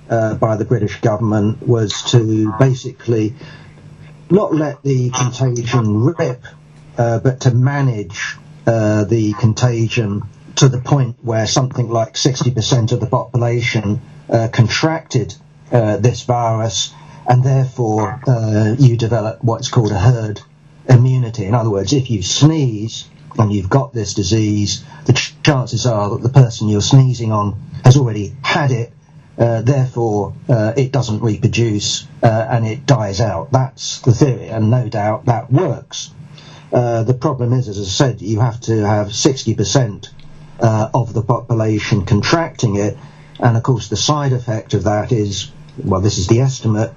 by 0.09 0.57
the 0.57 0.64
British 0.66 1.00
government 1.00 1.66
was 1.66 2.02
to 2.11 2.52
basically 2.59 3.35
not 4.31 4.54
let 4.54 4.83
the 4.83 5.11
contagion 5.11 6.04
rip 6.04 6.42
uh, 6.97 7.19
but 7.19 7.40
to 7.40 7.50
manage 7.50 8.37
uh, 8.66 9.04
the 9.04 9.33
contagion 9.35 10.23
to 10.56 10.68
the 10.68 10.80
point 10.80 11.16
where 11.23 11.47
something 11.47 11.88
like 11.88 12.14
60% 12.14 12.92
of 12.92 13.00
the 13.00 13.06
population 13.06 14.00
uh, 14.28 14.49
contracted 14.52 15.35
uh, 15.71 15.97
this 15.97 16.23
virus, 16.23 16.92
and 17.26 17.42
therefore 17.44 18.21
uh, 18.26 18.75
you 18.78 18.97
develop 18.97 19.42
what's 19.42 19.68
called 19.68 19.92
a 19.92 19.99
herd 19.99 20.40
immunity. 20.88 21.44
In 21.44 21.54
other 21.54 21.71
words, 21.71 21.92
if 21.92 22.11
you 22.11 22.23
sneeze 22.23 23.09
and 23.38 23.52
you've 23.52 23.71
got 23.71 23.94
this 23.94 24.14
disease, 24.14 24.85
the 25.06 25.14
ch- 25.14 25.35
chances 25.42 25.87
are 25.87 26.11
that 26.11 26.23
the 26.23 26.28
person 26.28 26.68
you're 26.68 26.80
sneezing 26.80 27.32
on 27.32 27.61
has 27.85 27.97
already 27.97 28.35
had 28.42 28.71
it. 28.71 28.92
Uh, 29.38 29.62
therefore, 29.62 30.35
it 30.49 30.92
doesn't 30.92 31.21
reproduce 31.21 32.06
and 32.23 32.66
it 32.66 32.85
dies 32.85 33.21
out. 33.21 33.50
That's 33.50 34.00
the 34.00 34.12
theory, 34.12 34.49
and 34.49 34.71
no 34.71 34.88
doubt 34.88 35.25
that 35.26 35.50
works. 35.50 36.11
Uh, 36.73 37.02
the 37.02 37.14
problem 37.14 37.52
is, 37.52 37.68
as 37.68 37.78
I 37.78 37.85
said, 37.85 38.23
you 38.23 38.40
have 38.40 38.61
to 38.62 38.87
have 38.87 39.09
60% 39.09 40.09
uh, 40.62 40.88
of 40.95 41.12
the 41.12 41.23
population 41.23 42.07
contracting 42.07 42.76
it, 42.76 42.97
and 43.40 43.57
of 43.57 43.62
course 43.62 43.88
the 43.88 43.97
side 43.97 44.33
effect 44.33 44.75
of 44.75 44.85
that 44.85 45.11
is, 45.12 45.50
well, 45.76 46.00
this 46.00 46.19
is 46.19 46.28
the 46.28 46.40
estimate, 46.40 46.92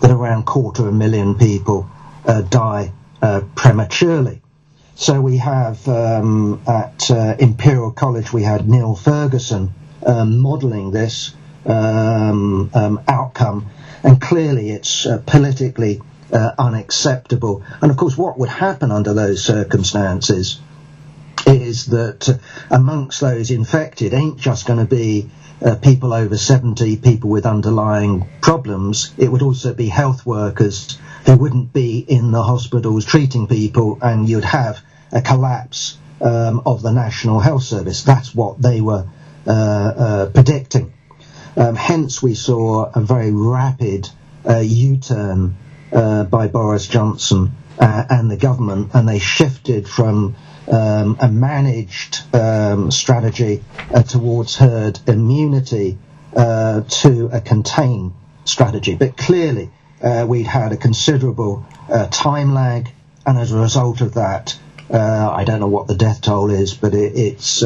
that 0.00 0.10
around 0.10 0.44
quarter 0.44 0.82
of 0.82 0.88
a 0.88 0.92
million 0.92 1.36
people 1.36 1.88
uh, 2.26 2.42
die 2.42 2.92
uh, 3.22 3.42
prematurely. 3.54 4.42
So 4.96 5.20
we 5.20 5.38
have 5.38 5.86
um, 5.88 6.60
at 6.66 7.10
uh, 7.10 7.36
Imperial 7.38 7.92
College, 7.92 8.32
we 8.32 8.42
had 8.42 8.68
Neil 8.68 8.94
Ferguson 8.94 9.72
um, 10.04 10.38
modelling 10.38 10.90
this 10.90 11.34
um, 11.66 12.70
um 12.74 13.00
outcome, 13.08 13.70
and 14.02 14.20
clearly 14.20 14.70
it's 14.70 15.06
politically 15.24 16.02
uh, 16.32 16.50
unacceptable. 16.58 17.62
And 17.80 17.90
of 17.90 17.96
course, 17.96 18.18
what 18.18 18.38
would 18.38 18.50
happen 18.50 18.90
under 18.90 19.14
those 19.14 19.42
circumstances 19.42 20.60
is 21.46 21.86
that 21.86 22.40
amongst 22.70 23.20
those 23.20 23.50
infected 23.50 24.14
ain't 24.14 24.38
just 24.38 24.66
going 24.66 24.78
to 24.78 24.84
be 24.84 25.30
uh, 25.64 25.76
people 25.76 26.12
over 26.12 26.36
70, 26.36 26.96
people 26.98 27.30
with 27.30 27.46
underlying 27.46 28.28
problems. 28.40 29.12
It 29.16 29.30
would 29.30 29.42
also 29.42 29.72
be 29.72 29.88
health 29.88 30.26
workers 30.26 30.98
who 31.26 31.36
wouldn't 31.36 31.72
be 31.72 31.98
in 31.98 32.32
the 32.32 32.42
hospitals 32.42 33.04
treating 33.04 33.46
people, 33.46 33.98
and 34.02 34.28
you'd 34.28 34.44
have 34.44 34.80
a 35.12 35.22
collapse 35.22 35.96
um, 36.20 36.62
of 36.66 36.82
the 36.82 36.92
National 36.92 37.40
Health 37.40 37.62
Service. 37.62 38.02
That's 38.02 38.34
what 38.34 38.60
they 38.60 38.80
were 38.80 39.06
uh, 39.46 39.50
uh, 39.50 40.26
predicting. 40.30 40.92
Um, 41.56 41.76
hence, 41.76 42.22
we 42.22 42.34
saw 42.34 42.90
a 42.92 43.00
very 43.00 43.30
rapid 43.32 44.08
uh, 44.48 44.58
U-turn 44.58 45.56
uh, 45.92 46.24
by 46.24 46.48
Boris 46.48 46.86
Johnson 46.88 47.52
uh, 47.78 48.04
and 48.08 48.30
the 48.30 48.36
government, 48.36 48.90
and 48.94 49.08
they 49.08 49.18
shifted 49.18 49.88
from 49.88 50.36
um, 50.70 51.16
a 51.20 51.28
managed 51.28 52.22
um, 52.34 52.90
strategy 52.90 53.62
uh, 53.92 54.02
towards 54.02 54.56
herd 54.56 54.98
immunity 55.06 55.98
uh, 56.36 56.82
to 56.88 57.28
a 57.32 57.40
contained 57.40 58.12
strategy. 58.44 58.94
But 58.94 59.16
clearly, 59.16 59.70
uh, 60.02 60.26
we'd 60.28 60.46
had 60.46 60.72
a 60.72 60.76
considerable 60.76 61.66
uh, 61.88 62.06
time 62.08 62.54
lag, 62.54 62.90
and 63.26 63.38
as 63.38 63.52
a 63.52 63.58
result 63.58 64.00
of 64.00 64.14
that, 64.14 64.58
I 64.90 65.44
don't 65.44 65.60
know 65.60 65.68
what 65.68 65.86
the 65.86 65.96
death 65.96 66.20
toll 66.20 66.50
is, 66.50 66.74
but 66.74 66.94
it, 66.94 67.16
it's 67.16 67.64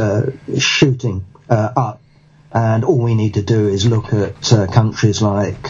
shooting 0.63 1.25
up. 1.51 2.01
And 2.51 2.85
all 2.85 2.99
we 2.99 3.15
need 3.15 3.35
to 3.35 3.43
do 3.43 3.69
is 3.69 3.85
look 3.85 4.15
at 4.15 4.41
countries 4.73 5.21
like 5.21 5.69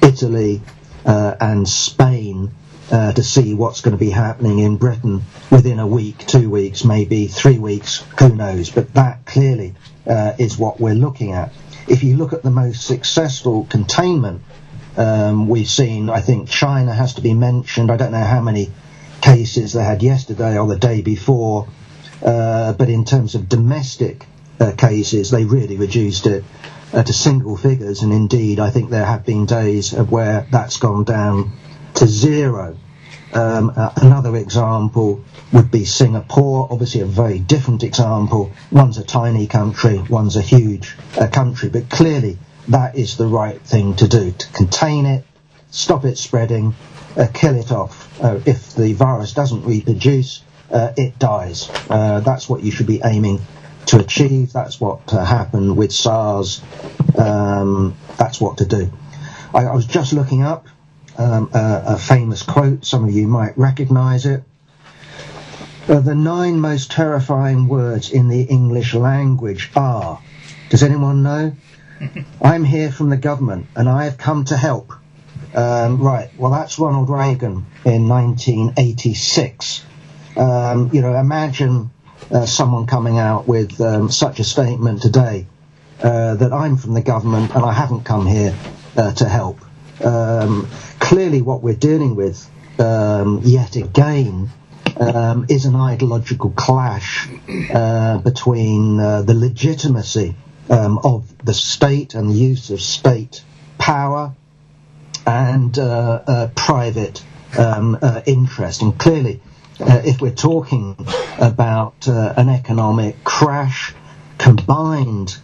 Italy, 0.00 0.62
uh, 1.04 1.34
and 1.40 1.68
Spain 1.68 2.50
uh, 2.90 3.12
to 3.12 3.22
see 3.22 3.54
what's 3.54 3.80
going 3.80 3.96
to 3.96 4.04
be 4.04 4.10
happening 4.10 4.58
in 4.58 4.76
Britain 4.76 5.22
within 5.50 5.78
a 5.78 5.86
week, 5.86 6.18
two 6.26 6.50
weeks, 6.50 6.84
maybe 6.84 7.26
three 7.26 7.58
weeks, 7.58 8.04
who 8.18 8.34
knows. 8.34 8.70
But 8.70 8.94
that 8.94 9.24
clearly 9.26 9.74
uh, 10.06 10.34
is 10.38 10.58
what 10.58 10.80
we're 10.80 10.94
looking 10.94 11.32
at. 11.32 11.52
If 11.88 12.02
you 12.02 12.16
look 12.16 12.32
at 12.32 12.42
the 12.42 12.50
most 12.50 12.86
successful 12.86 13.66
containment 13.70 14.42
um, 14.96 15.48
we've 15.48 15.68
seen, 15.68 16.08
I 16.10 16.20
think 16.20 16.48
China 16.48 16.92
has 16.94 17.14
to 17.14 17.20
be 17.20 17.34
mentioned. 17.34 17.90
I 17.90 17.96
don't 17.96 18.12
know 18.12 18.24
how 18.24 18.40
many 18.40 18.70
cases 19.20 19.72
they 19.72 19.82
had 19.82 20.02
yesterday 20.02 20.58
or 20.58 20.66
the 20.66 20.78
day 20.78 21.00
before, 21.00 21.68
uh, 22.22 22.74
but 22.74 22.88
in 22.88 23.04
terms 23.04 23.34
of 23.34 23.48
domestic 23.48 24.26
uh, 24.60 24.72
cases, 24.72 25.30
they 25.30 25.44
really 25.44 25.76
reduced 25.76 26.26
it 26.26 26.44
uh, 26.92 27.02
to 27.02 27.12
single 27.12 27.56
figures, 27.56 28.02
and 28.02 28.12
indeed, 28.12 28.60
I 28.60 28.70
think 28.70 28.90
there 28.90 29.04
have 29.04 29.26
been 29.26 29.46
days 29.46 29.94
of 29.94 30.12
where 30.12 30.46
that's 30.50 30.76
gone 30.76 31.04
down 31.04 31.52
to 31.94 32.06
zero. 32.06 32.76
Um, 33.32 33.72
uh, 33.76 33.90
another 33.96 34.36
example 34.36 35.24
would 35.52 35.70
be 35.70 35.84
Singapore, 35.84 36.68
obviously 36.70 37.00
a 37.00 37.06
very 37.06 37.40
different 37.40 37.82
example. 37.82 38.52
One's 38.70 38.98
a 38.98 39.04
tiny 39.04 39.46
country, 39.48 39.98
one's 39.98 40.36
a 40.36 40.42
huge 40.42 40.96
uh, 41.18 41.26
country, 41.28 41.68
but 41.68 41.90
clearly 41.90 42.38
that 42.68 42.96
is 42.96 43.16
the 43.16 43.26
right 43.26 43.60
thing 43.60 43.96
to 43.96 44.08
do 44.08 44.30
to 44.30 44.48
contain 44.52 45.04
it, 45.06 45.24
stop 45.70 46.04
it 46.04 46.16
spreading, 46.16 46.74
uh, 47.16 47.26
kill 47.32 47.56
it 47.56 47.72
off. 47.72 48.22
Uh, 48.22 48.40
if 48.46 48.74
the 48.74 48.92
virus 48.92 49.32
doesn't 49.32 49.64
reproduce, 49.64 50.42
uh, 50.70 50.92
it 50.96 51.18
dies. 51.18 51.68
Uh, 51.90 52.20
that's 52.20 52.48
what 52.48 52.62
you 52.62 52.70
should 52.70 52.86
be 52.86 53.00
aiming 53.04 53.40
to 53.86 53.98
achieve. 53.98 54.52
That's 54.52 54.80
what 54.80 55.10
happened 55.10 55.76
with 55.76 55.92
SARS. 55.92 56.62
Um, 57.18 57.96
that's 58.16 58.40
what 58.40 58.58
to 58.58 58.64
do. 58.64 58.92
I, 59.52 59.64
I 59.66 59.74
was 59.74 59.86
just 59.86 60.12
looking 60.12 60.42
up 60.42 60.66
um, 61.16 61.50
a, 61.54 61.82
a, 61.88 61.98
famous 61.98 62.42
quote. 62.42 62.84
Some 62.84 63.04
of 63.04 63.10
you 63.10 63.26
might 63.26 63.56
recognize 63.56 64.26
it. 64.26 64.42
Uh, 65.88 66.00
the 66.00 66.14
nine 66.14 66.58
most 66.60 66.90
terrifying 66.90 67.68
words 67.68 68.10
in 68.10 68.28
the 68.28 68.42
English 68.42 68.94
language 68.94 69.70
are. 69.76 70.20
Does 70.70 70.82
anyone 70.82 71.22
know? 71.22 71.52
I'm 72.42 72.64
here 72.64 72.90
from 72.90 73.10
the 73.10 73.16
government 73.16 73.66
and 73.76 73.88
I 73.88 74.04
have 74.04 74.18
come 74.18 74.44
to 74.46 74.56
help. 74.56 74.92
Um, 75.54 76.02
right, 76.02 76.30
well, 76.36 76.50
that's 76.50 76.78
Ronald 76.78 77.08
Reagan 77.10 77.66
in 77.84 78.08
1986. 78.08 79.84
Um, 80.36 80.90
you 80.92 81.00
know, 81.00 81.14
imagine 81.14 81.90
uh, 82.30 82.46
someone 82.46 82.86
coming 82.86 83.18
out 83.18 83.46
with 83.46 83.80
um, 83.80 84.10
such 84.10 84.40
a 84.40 84.44
statement 84.44 85.02
today 85.02 85.46
uh, 86.02 86.34
that 86.34 86.52
I'm 86.52 86.76
from 86.76 86.94
the 86.94 87.02
government 87.02 87.54
and 87.54 87.64
I 87.64 87.72
haven't 87.72 88.04
come 88.04 88.26
here 88.26 88.56
uh, 88.96 89.12
to 89.12 89.28
help. 89.28 89.58
Um, 90.04 90.68
clearly, 91.04 91.42
what 91.42 91.62
we're 91.62 91.74
dealing 91.74 92.16
with 92.16 92.48
um, 92.78 93.42
yet 93.44 93.76
again 93.76 94.48
um, 94.96 95.44
is 95.50 95.66
an 95.66 95.76
ideological 95.76 96.50
clash 96.50 97.28
uh, 97.74 98.16
between 98.18 98.98
uh, 98.98 99.20
the 99.20 99.34
legitimacy 99.34 100.34
um, 100.70 100.98
of 101.04 101.30
the 101.44 101.52
state 101.52 102.14
and 102.14 102.30
the 102.30 102.34
use 102.34 102.70
of 102.70 102.80
state 102.80 103.44
power 103.76 104.32
and 105.26 105.78
uh, 105.78 106.22
uh 106.26 106.50
private 106.56 107.22
um, 107.58 107.98
uh, 108.00 108.22
interest. 108.24 108.80
And 108.80 108.98
clearly, 108.98 109.42
uh, 109.80 110.00
if 110.06 110.22
we're 110.22 110.40
talking 110.50 110.96
about 111.38 112.06
an 112.06 112.48
economic 112.48 113.22
crash 113.24 113.94
combined 114.38 115.36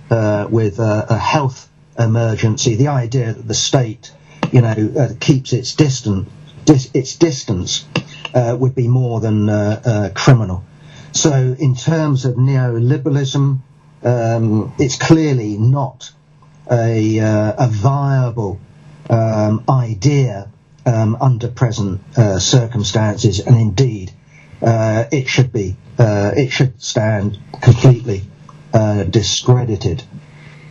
with 0.48 0.78
a, 0.78 1.06
a, 1.10 1.18
health 1.18 1.68
emergency, 1.98 2.76
the 2.76 2.88
idea 2.88 3.34
that 3.34 3.46
the 3.46 3.54
state, 3.54 4.10
you 4.52 4.60
know, 4.60 5.16
keeps 5.20 5.52
its 5.52 5.74
distance, 5.74 6.28
dis- 6.64 6.90
its 6.94 7.16
distance 7.16 7.84
uh, 8.34 8.56
would 8.58 8.74
be 8.74 8.88
more 8.88 9.20
than 9.20 9.48
uh, 9.48 9.82
uh, 9.84 10.08
criminal. 10.14 10.64
So, 11.12 11.56
in 11.58 11.74
terms 11.74 12.24
of 12.24 12.36
neoliberalism, 12.36 13.60
um, 14.02 14.72
it's 14.78 14.96
clearly 14.96 15.58
not 15.58 16.12
a, 16.70 17.18
a 17.18 17.68
viable 17.68 18.60
um, 19.08 19.64
idea 19.68 20.48
um, 20.86 21.16
under 21.20 21.48
present 21.48 22.00
circumstances, 22.40 23.40
and 23.40 23.56
indeed, 23.56 24.12
it 24.62 25.28
should 25.28 25.52
be 25.52 25.76
it 25.98 26.50
should 26.52 26.80
stand 26.80 27.38
completely 27.60 28.22
discredited. 29.10 30.04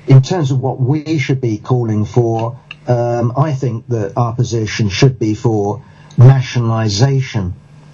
In 0.08 0.22
terms 0.22 0.50
of 0.52 0.60
what 0.60 0.80
we 0.80 1.20
should 1.20 1.42
be 1.42 1.58
calling 1.58 2.06
for, 2.06 2.58
um, 2.88 3.34
I 3.38 3.54
think 3.54 3.88
that 3.88 4.14
our 4.18 4.34
position 4.34 4.90
should 4.90 5.20
be 5.20 5.36
for 5.36 5.84
nationalisation 6.18 7.54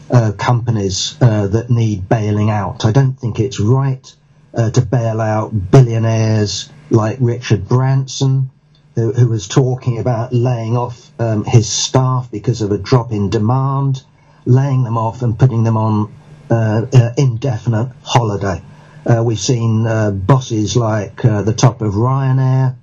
uh, 0.09 0.31
companies 0.37 1.17
uh, 1.21 1.47
that 1.47 1.69
need 1.69 2.07
bailing 2.07 2.49
out. 2.49 2.85
I 2.85 2.91
don't 2.91 3.19
think 3.19 3.39
it's 3.39 3.59
right 3.59 4.15
uh, 4.53 4.71
to 4.71 4.81
bail 4.81 5.19
out 5.19 5.49
billionaires 5.71 6.69
like 6.89 7.17
Richard 7.19 7.67
Branson, 7.67 8.51
who, 8.95 9.11
who 9.13 9.27
was 9.27 9.47
talking 9.47 9.99
about 9.99 10.33
laying 10.33 10.77
off 10.77 11.11
um, 11.19 11.43
his 11.43 11.67
staff 11.67 12.29
because 12.31 12.61
of 12.61 12.71
a 12.71 12.77
drop 12.77 13.11
in 13.11 13.29
demand, 13.29 14.03
laying 14.45 14.83
them 14.83 14.97
off 14.97 15.21
and 15.21 15.37
putting 15.37 15.63
them 15.63 15.77
on 15.77 16.13
uh, 16.49 16.85
uh, 16.93 17.13
indefinite 17.17 17.91
holiday. 18.03 18.61
Uh, 19.05 19.23
we've 19.23 19.39
seen 19.39 19.83
bosses 20.25 20.75
like 20.75 21.21
the 21.21 21.53
top 21.55 21.81
of 21.81 21.93
Ryanair 21.93 22.75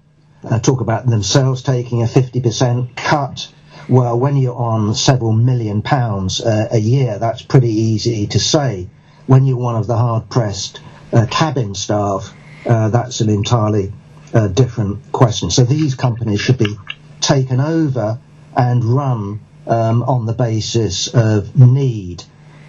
talk 0.63 0.81
about 0.81 1.07
themselves 1.07 1.63
taking 1.63 2.03
a 2.03 2.07
50% 2.07 2.97
cut 2.97 3.49
well, 3.89 4.19
when 4.19 4.37
you're 4.37 4.55
on 4.57 4.95
several 4.95 5.33
million 5.33 5.83
pounds 5.83 6.41
uh, 6.41 6.69
a 6.71 6.79
year, 6.79 7.19
that's 7.19 7.43
pretty 7.43 7.71
easy 7.71 8.27
to 8.29 8.39
say. 8.39 8.89
When 9.27 9.45
you're 9.45 9.57
one 9.57 9.77
of 9.77 9.87
the 9.87 9.97
hard 9.97 10.31
pressed 10.31 10.81
uh, 11.13 11.27
cabin 11.31 11.75
staff, 11.75 12.33
uh, 12.65 12.91
that's 12.91 13.21
an 13.21 13.29
entirely 13.29 13.93
uh, 14.33 14.49
different 14.49 15.11
question. 15.11 15.51
So 15.51 15.65
these 15.65 15.95
companies 15.95 16.41
should 16.41 16.59
be 16.59 16.77
taken 17.21 17.61
over 17.61 18.21
and 18.57 18.85
run 18.85 19.41
um, 19.67 20.03
on 20.05 20.27
the 20.27 20.33
basis 20.33 21.09
of 21.09 21.57
need. 21.57 22.23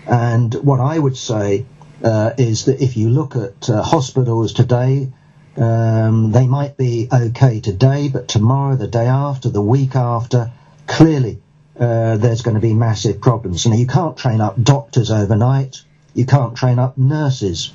And 0.08 0.54
what 0.56 0.80
I 0.80 0.98
would 0.98 1.18
say 1.18 1.66
uh, 2.04 2.32
is 2.38 2.66
that 2.66 2.82
if 2.82 2.98
you 2.98 3.10
look 3.10 3.36
at 3.36 3.70
uh, 3.70 3.84
hospitals 3.84 4.52
today, 4.54 5.12
um, 5.58 6.32
they 6.32 6.48
might 6.48 6.78
be 6.78 7.08
okay 7.12 7.60
today, 7.60 8.10
but 8.10 8.28
tomorrow, 8.28 8.76
the 8.76 8.88
day 8.88 9.08
after, 9.08 9.50
the 9.50 9.62
week 9.62 9.96
after, 9.96 10.52
clearly 10.88 11.42
uh, 11.80 12.18
there's 12.18 12.42
going 12.42 12.56
to 12.56 12.62
be 12.62 12.74
massive 12.74 13.22
problems. 13.22 13.66
Now, 13.66 13.76
you 13.76 13.88
can't 13.88 14.18
train 14.18 14.42
up 14.42 14.62
doctors 14.62 15.12
overnight. 15.12 15.84
You 16.14 16.26
can't 16.26 16.56
train 16.56 16.80
up 16.80 16.98
nurses 16.98 17.72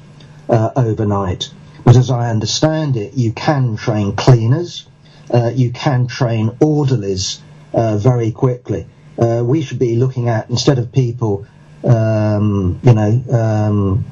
uh, 0.49 0.71
overnight. 0.77 1.51
But 1.85 1.97
as 1.97 2.11
I 2.11 2.31
understand 2.31 2.97
it, 2.97 3.15
you 3.15 3.33
can 3.33 3.77
train 3.77 4.15
cleaners. 4.17 4.87
Uh, 5.33 5.51
you 5.55 5.71
can 5.71 6.07
train 6.07 6.57
orderlies 6.61 7.41
uh, 7.73 7.97
very 7.97 8.33
quickly. 8.33 8.87
Uh, 9.19 9.43
we 9.45 9.63
should 9.63 9.79
be 9.79 9.97
looking 9.97 10.29
at 10.29 10.49
instead 10.51 10.79
of 10.79 10.93
people, 10.93 11.47
um, 11.85 12.79
you 12.83 12.95
know, 12.95 13.25
um, 13.33 14.05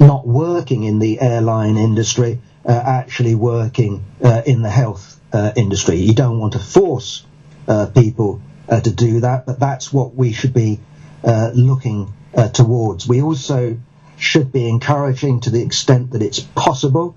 not 0.00 0.26
working 0.26 0.84
in 0.84 0.98
the 0.98 1.20
airline 1.20 1.76
industry, 1.76 2.40
actually 2.66 3.34
working 3.34 4.04
in 4.46 4.62
the 4.62 4.70
health 4.70 5.20
industry. 5.56 5.96
You 5.96 6.14
don't 6.14 6.38
want 6.38 6.52
to 6.54 6.58
force 6.58 7.24
uh, 7.66 7.86
people 7.86 8.40
uh, 8.68 8.80
to 8.80 8.90
do 8.90 9.20
that, 9.20 9.46
but 9.46 9.58
that's 9.58 9.92
what 9.92 10.14
we 10.14 10.32
should 10.32 10.54
be 10.54 10.80
uh, 11.22 11.50
looking 11.54 12.12
uh, 12.34 12.48
towards. 12.48 13.08
We 13.08 13.22
also 13.22 13.78
should 14.16 14.52
be 14.52 14.68
encouraging, 14.68 15.40
to 15.40 15.50
the 15.50 15.62
extent 15.62 16.12
that 16.12 16.22
it's 16.22 16.40
possible, 16.40 17.16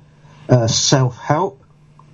uh, 0.49 0.67
self-help, 0.67 1.63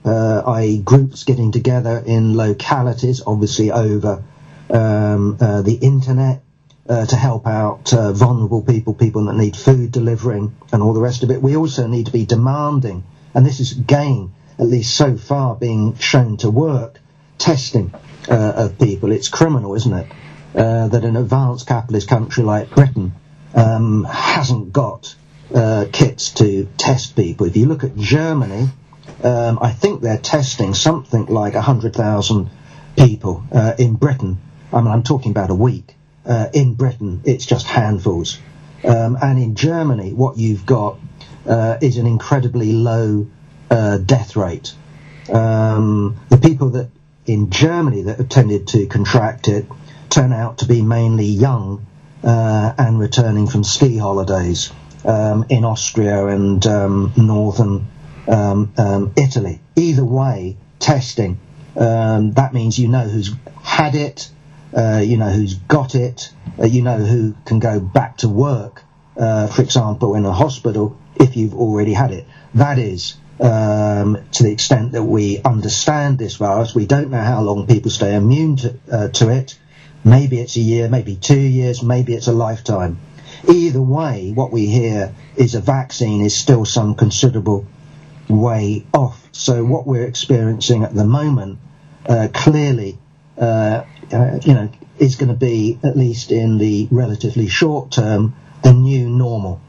i.e. 0.06 0.80
groups 0.80 1.24
getting 1.24 1.52
together 1.52 2.04
in 2.06 2.36
localities, 2.36 3.22
obviously 3.26 3.72
over 3.72 4.24
um, 4.70 5.38
the 5.38 5.78
internet, 5.82 6.44
uh, 6.90 7.06
to 7.06 7.16
help 7.16 7.48
out 7.48 7.94
uh, 7.94 8.12
vulnerable 8.12 8.62
people, 8.62 8.94
people 8.94 9.26
that 9.26 9.36
need 9.36 9.56
food 9.56 9.92
delivering, 9.92 10.54
and 10.72 10.84
all 10.84 10.94
the 10.94 11.02
rest 11.02 11.24
of 11.24 11.32
it. 11.32 11.42
We 11.42 11.56
also 11.56 11.88
need 11.88 12.08
to 12.08 12.12
be 12.12 12.26
demanding, 12.26 13.04
and 13.34 13.46
this 13.46 13.60
is 13.60 13.78
again, 13.78 14.34
at 14.60 14.68
least 14.68 14.96
so 14.96 15.18
far, 15.18 15.56
being 15.56 15.96
shown 15.98 16.38
to 16.38 16.50
work, 16.50 17.00
testing 17.38 17.94
uh, 18.30 18.54
of 18.56 18.80
people. 18.80 19.12
It's 19.12 19.30
criminal, 19.30 19.76
isn't 19.76 19.94
it, 19.94 20.08
uh, 20.56 20.88
that 20.90 21.04
an 21.04 21.16
advanced 21.16 21.68
capitalist 21.68 22.08
country 22.08 22.44
like 22.44 22.70
Britain 22.70 23.14
um, 23.54 24.04
hasn't 24.06 24.72
got 24.72 25.16
uh, 25.54 25.86
kits 25.92 26.32
to 26.32 26.68
test 26.78 27.16
people. 27.16 27.48
If 27.48 27.58
you 27.58 27.66
look 27.66 27.84
at 27.84 27.96
Germany, 27.96 28.70
um, 29.24 29.60
I 29.62 29.72
think 29.72 30.02
they're 30.02 30.18
testing 30.18 30.74
something 30.74 31.26
like 31.28 31.54
100,000 31.54 32.50
people 32.98 33.44
uh, 33.52 33.74
in 33.78 33.96
Britain. 33.96 34.40
I 34.72 34.82
mean, 34.82 34.92
I'm 34.92 35.04
talking 35.04 35.32
about 35.32 35.50
a 35.50 35.56
week. 35.56 35.96
Uh, 36.26 36.48
in 36.54 36.76
Britain, 36.76 37.22
it's 37.26 37.46
just 37.46 37.68
handfuls. 37.68 38.40
Um, 38.84 39.18
and 39.22 39.38
in 39.38 39.56
Germany, 39.56 40.14
what 40.14 40.38
you've 40.38 40.66
got 40.66 40.98
uh, 41.48 41.78
is 41.82 41.98
an 41.98 42.08
incredibly 42.08 42.74
low 42.74 43.28
death 43.70 44.36
rate. 44.36 44.74
Um, 45.32 46.18
the 46.30 46.38
people 46.38 46.70
that 46.72 46.90
in 47.26 47.50
Germany 47.50 48.04
that 48.04 48.18
have 48.18 48.30
tended 48.30 48.68
to 48.70 48.86
contract 48.88 49.48
it 49.48 49.66
turn 50.10 50.34
out 50.34 50.60
to 50.60 50.66
be 50.66 50.82
mainly 50.82 51.26
young 51.26 51.86
uh, 52.24 52.74
and 52.78 53.00
returning 53.00 53.48
from 53.48 53.64
ski 53.64 53.98
holidays 53.98 54.72
um, 55.06 55.46
in 55.50 55.66
Austria 55.66 56.28
and 56.28 56.66
um, 56.66 57.14
northern 57.18 57.88
um, 58.28 58.74
um 58.78 59.14
Italy. 59.18 59.60
Either 59.76 60.06
way, 60.06 60.56
testing. 60.80 61.40
Um, 61.76 62.34
that 62.34 62.54
means 62.54 62.78
you 62.78 62.88
know 62.88 63.08
who's 63.08 63.32
had 63.62 63.96
it, 63.96 64.30
uh, 64.76 65.02
you 65.04 65.18
know 65.18 65.30
who's 65.30 65.56
got 65.56 65.96
it, 65.96 66.32
uh, 66.60 66.66
you 66.66 66.84
know 66.84 66.98
who 66.98 67.36
can 67.46 67.60
go 67.60 67.80
back 67.80 68.18
to 68.18 68.30
work, 68.30 68.84
uh, 69.18 69.48
for 69.48 69.62
example, 69.62 70.16
in 70.16 70.26
a 70.26 70.32
hospital 70.32 70.98
if 71.16 71.36
you've 71.38 71.54
already 71.54 71.94
had 71.94 72.12
it. 72.12 72.26
That 72.54 72.80
is 72.80 73.16
um, 73.40 74.18
to 74.32 74.44
the 74.44 74.52
extent 74.52 74.94
that 74.94 75.04
we 75.04 75.42
understand 75.44 76.18
this 76.18 76.36
virus. 76.36 76.76
We 76.76 76.86
don't 76.86 77.10
know 77.10 77.22
how 77.22 77.42
long 77.42 77.68
people 77.68 77.92
stay 77.92 78.16
immune 78.16 78.58
to, 78.58 78.80
uh, 78.92 79.08
to 79.10 79.30
it. 79.30 79.58
Maybe 80.06 80.40
it's 80.40 80.56
a 80.56 80.62
year, 80.62 80.90
maybe 80.90 81.16
two 81.16 81.40
years, 81.40 81.82
maybe 81.82 82.14
it's 82.14 82.28
a 82.28 82.34
lifetime. 82.34 83.00
Either 83.50 83.82
way, 83.82 84.32
what 84.34 84.52
we 84.52 84.68
hear 84.68 85.14
is 85.36 85.56
a 85.56 85.62
vaccine 85.62 86.22
is 86.22 86.36
still 86.36 86.66
some 86.66 86.96
considerable 86.96 87.66
way 88.28 88.86
off. 88.94 89.28
So 89.32 89.64
what 89.64 89.88
we're 89.88 90.06
experiencing 90.06 90.84
at 90.84 90.94
the 90.94 91.06
moment, 91.06 91.60
uh, 92.06 92.30
clearly, 92.34 92.98
uh, 93.38 93.84
uh 94.12 94.40
you 94.44 94.54
know, 94.54 94.70
is 95.00 95.16
going 95.16 95.30
to 95.30 95.36
be, 95.36 95.80
at 95.84 95.98
least 95.98 96.32
in 96.32 96.58
the 96.58 96.88
relatively 96.92 97.48
short 97.48 97.92
term, 97.92 98.36
the 98.64 98.74
new 98.74 99.10
normal. 99.10 99.60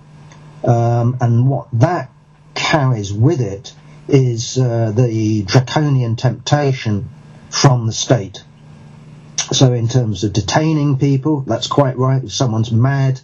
Um, 0.64 1.16
and 1.20 1.48
what 1.48 1.68
that 1.74 2.11
carries 2.55 3.12
with 3.12 3.40
it 3.40 3.74
is 4.09 4.59
uh, 4.59 4.92
the 4.94 5.42
draconian 5.42 6.16
temptation 6.16 7.09
from 7.50 7.87
the 7.87 7.92
state. 7.92 8.42
So, 9.53 9.72
in 9.72 9.88
terms 9.88 10.24
of 10.24 10.33
detaining 10.33 10.98
people, 10.98 11.40
that's 11.40 11.66
quite 11.66 11.98
right. 11.98 12.22
If 12.24 12.33
someone's 12.33 12.72
mad 12.72 13.20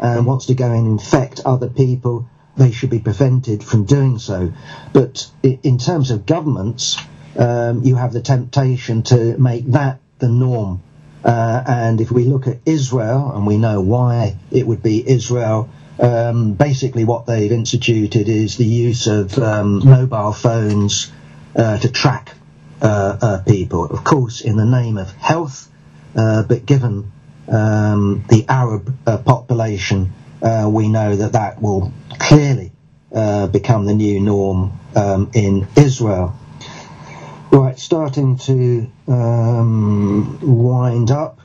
and 0.00 0.26
wants 0.26 0.46
to 0.46 0.54
go 0.54 0.70
and 0.70 0.86
infect 0.86 1.40
other 1.44 1.68
people, 1.68 2.28
they 2.56 2.72
should 2.72 2.90
be 2.90 2.98
prevented 2.98 3.62
from 3.62 3.84
doing 3.84 4.18
so. 4.18 4.52
But 4.92 5.30
in 5.42 5.78
terms 5.78 6.10
of 6.10 6.26
governments, 6.26 6.98
um, 7.36 7.82
you 7.84 7.96
have 7.96 8.12
the 8.12 8.20
temptation 8.20 9.04
to 9.04 9.38
make 9.38 9.66
that 9.68 10.00
the 10.18 10.28
norm. 10.28 10.82
Uh, 11.24 11.62
and 11.66 12.00
if 12.00 12.10
we 12.10 12.24
look 12.24 12.48
at 12.48 12.58
Israel, 12.66 13.32
and 13.34 13.46
we 13.46 13.56
know 13.56 13.80
why 13.80 14.36
it 14.50 14.66
would 14.66 14.82
be 14.82 15.08
Israel, 15.08 15.70
um, 15.98 16.54
basically 16.54 17.04
what 17.04 17.26
they've 17.26 17.52
instituted 17.52 18.28
is 18.28 18.56
the 18.56 18.64
use 18.64 19.06
of 19.06 19.38
um, 19.38 19.86
mobile 19.88 20.32
phones 20.32 21.12
uh, 21.56 21.78
to 21.78 21.90
track 21.90 22.34
uh, 22.80 23.18
uh 23.20 23.42
people. 23.42 23.84
Of 23.84 24.04
course, 24.04 24.40
in 24.40 24.56
the 24.56 24.64
name 24.64 24.96
of 24.96 25.10
health, 25.12 25.68
uh, 26.16 26.42
but 26.42 26.66
given 26.66 27.12
um, 27.48 28.24
the 28.28 28.46
Arab 28.48 28.96
uh, 29.06 29.18
population, 29.18 30.12
we 30.66 30.88
know 30.88 31.16
that 31.16 31.32
that 31.32 31.62
will 31.62 31.92
clearly 32.18 32.72
become 33.10 33.84
the 33.84 33.94
new 33.94 34.20
norm 34.20 34.72
um, 34.96 35.30
in 35.34 35.68
Israel. 35.76 36.36
Right, 37.50 37.78
starting 37.78 38.38
to 38.38 38.90
um, 39.08 40.38
wind 40.40 41.10
up. 41.10 41.38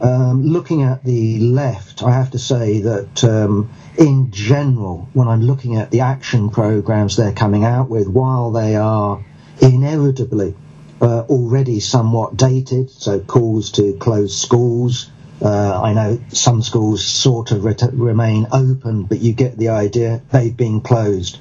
Um, 0.00 0.44
looking 0.46 0.82
at 0.82 1.02
the 1.02 1.40
left, 1.40 2.04
I 2.04 2.12
have 2.12 2.30
to 2.30 2.38
say 2.38 2.82
that 2.82 3.24
um, 3.24 3.70
in 3.96 4.30
general, 4.30 5.08
when 5.12 5.26
I'm 5.26 5.42
looking 5.42 5.76
at 5.76 5.90
the 5.90 6.00
action 6.00 6.50
programs 6.50 7.16
they're 7.16 7.32
coming 7.32 7.64
out 7.64 7.88
with, 7.88 8.06
while 8.06 8.52
they 8.52 8.76
are 8.76 9.24
inevitably 9.60 10.54
uh, 11.00 11.22
already 11.22 11.80
somewhat 11.80 12.36
dated, 12.36 12.90
so 12.90 13.18
calls 13.18 13.72
to 13.72 13.94
close 13.94 14.40
schools, 14.40 15.10
uh, 15.42 15.82
I 15.82 15.92
know 15.94 16.20
some 16.28 16.62
schools 16.62 17.04
sort 17.04 17.50
of 17.50 17.64
ret- 17.64 17.92
remain 17.92 18.46
open, 18.52 19.04
but 19.04 19.20
you 19.20 19.32
get 19.32 19.56
the 19.56 19.70
idea 19.70 20.22
they've 20.30 20.56
been 20.56 20.80
closed. 20.80 21.38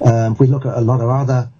Um, 0.00 0.34
we 0.38 0.46
look 0.46 0.64
at 0.64 0.76
a 0.76 0.80
lot 0.80 1.02
of 1.02 1.10
other 1.10 1.50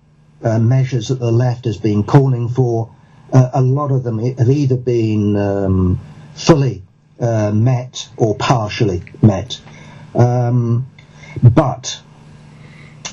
uh, 0.42 0.58
measures 0.58 1.08
that 1.08 1.18
the 1.18 1.32
left 1.32 1.66
has 1.66 1.76
been 1.76 2.04
calling 2.04 2.48
for, 2.48 2.94
uh, 3.32 3.50
a 3.52 3.60
lot 3.60 3.90
of 3.90 4.02
them 4.04 4.18
have 4.18 4.48
either 4.48 4.76
been 4.76 5.36
um, 5.36 6.00
fully 6.38 6.82
uh, 7.20 7.50
met 7.52 8.08
or 8.16 8.34
partially 8.36 9.02
met. 9.22 9.60
Um, 10.14 10.86
but 11.42 12.00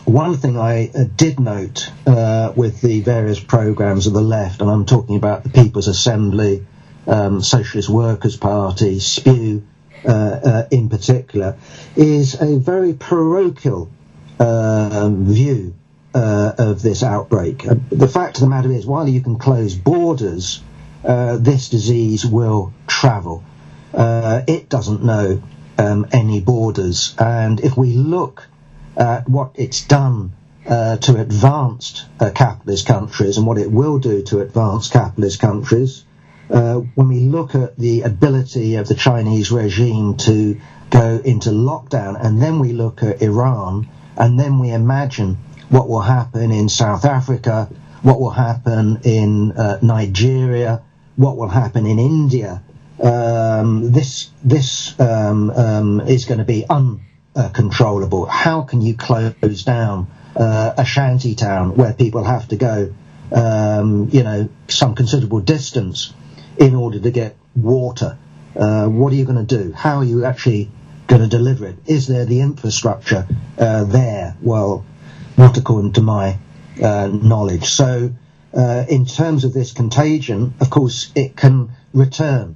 one 0.05 0.37
thing 0.37 0.57
I 0.57 0.91
uh, 0.93 1.05
did 1.15 1.39
note 1.39 1.91
uh, 2.05 2.53
with 2.55 2.81
the 2.81 3.01
various 3.01 3.39
programs 3.39 4.07
of 4.07 4.13
the 4.13 4.21
left, 4.21 4.61
and 4.61 4.69
I'm 4.69 4.85
talking 4.85 5.15
about 5.17 5.43
the 5.43 5.49
People's 5.49 5.87
Assembly, 5.87 6.65
um, 7.07 7.41
Socialist 7.41 7.89
Workers' 7.89 8.37
Party, 8.37 8.99
SPEW 8.99 9.63
uh, 10.07 10.63
in 10.71 10.89
particular, 10.89 11.57
is 11.95 12.39
a 12.39 12.59
very 12.59 12.93
parochial 12.93 13.89
view 14.39 15.73
uh, 16.15 16.53
of 16.57 16.81
this 16.81 17.03
outbreak. 17.03 17.67
Uh, 17.67 17.75
the 17.89 18.07
fact 18.07 18.37
of 18.37 18.41
the 18.41 18.49
matter 18.49 18.71
is, 18.71 18.85
while 18.85 19.07
you 19.07 19.21
can 19.21 19.37
close 19.37 19.75
borders, 19.75 20.61
uh, 21.05 21.37
this 21.37 21.69
disease 21.69 22.25
will 22.25 22.73
travel. 22.87 23.43
Uh, 23.93 24.41
it 24.47 24.69
doesn't 24.69 25.03
know 25.03 25.41
um, 25.77 26.07
any 26.11 26.41
borders. 26.41 27.15
And 27.17 27.59
if 27.59 27.77
we 27.77 27.93
look 27.93 28.47
at 28.97 29.29
what 29.29 29.51
it's 29.55 29.85
done 29.85 30.33
uh, 30.67 30.97
to 30.97 31.19
advanced 31.21 32.05
uh, 32.19 32.31
capitalist 32.31 32.87
countries 32.87 33.37
and 33.37 33.45
what 33.45 33.57
it 33.57 33.71
will 33.71 33.99
do 33.99 34.23
to 34.23 34.39
advanced 34.39 34.91
capitalist 34.93 35.39
countries, 35.39 36.03
when 36.47 37.07
we 37.07 37.21
look 37.21 37.55
at 37.55 37.77
the 37.77 38.01
ability 38.01 38.75
of 38.75 38.87
the 38.87 38.95
Chinese 38.95 39.51
regime 39.51 40.15
to 40.15 40.59
go 40.89 41.21
into 41.23 41.49
lockdown, 41.49 42.23
and 42.23 42.41
then 42.41 42.59
we 42.59 42.71
look 42.71 43.03
at 43.03 43.21
Iran, 43.21 43.87
and 44.17 44.39
then 44.39 44.59
we 44.59 44.71
imagine 44.71 45.37
what 45.69 45.89
will 45.89 46.01
happen 46.01 46.51
in 46.51 46.69
South 46.69 47.05
Africa, 47.05 47.69
what 48.01 48.19
will 48.19 48.29
happen 48.29 48.99
in 49.03 49.51
uh, 49.53 49.79
Nigeria, 49.81 50.83
what 51.15 51.37
will 51.37 51.47
happen 51.47 51.85
in 51.85 51.99
India. 51.99 52.61
Um, 53.01 53.91
this 53.91 54.29
this 54.43 54.97
um, 54.99 55.49
um, 55.49 56.01
is 56.01 56.25
going 56.25 56.37
to 56.39 56.45
be 56.45 56.65
uncontrollable. 56.69 58.25
How 58.25 58.61
can 58.61 58.81
you 58.81 58.95
close 58.95 59.63
down 59.63 60.07
uh, 60.35 60.73
a 60.77 60.85
shanty 60.85 61.35
town 61.35 61.75
where 61.75 61.93
people 61.93 62.23
have 62.23 62.47
to 62.49 62.55
go, 62.55 62.93
um, 63.31 64.09
you 64.11 64.23
know, 64.23 64.49
some 64.67 64.95
considerable 64.95 65.41
distance 65.41 66.13
in 66.57 66.75
order 66.75 66.99
to 66.99 67.11
get 67.11 67.35
water? 67.55 68.17
Uh, 68.55 68.87
what 68.87 69.11
are 69.11 69.15
you 69.15 69.25
going 69.25 69.45
to 69.45 69.57
do? 69.57 69.73
How 69.73 69.97
are 69.97 70.03
you 70.03 70.23
actually 70.23 70.71
going 71.07 71.21
to 71.21 71.27
deliver 71.27 71.67
it? 71.67 71.75
Is 71.85 72.07
there 72.07 72.25
the 72.25 72.39
infrastructure 72.39 73.27
uh, 73.57 73.83
there? 73.83 74.37
Well, 74.41 74.85
not 75.37 75.57
according 75.57 75.93
to 75.93 76.01
my 76.01 76.37
uh, 76.81 77.07
knowledge. 77.07 77.65
So, 77.65 78.11
uh, 78.55 78.85
in 78.87 79.05
terms 79.05 79.43
of 79.43 79.53
this 79.53 79.73
contagion, 79.73 80.53
of 80.59 80.69
course, 80.69 81.11
it 81.15 81.35
can 81.35 81.69
return. 81.93 82.55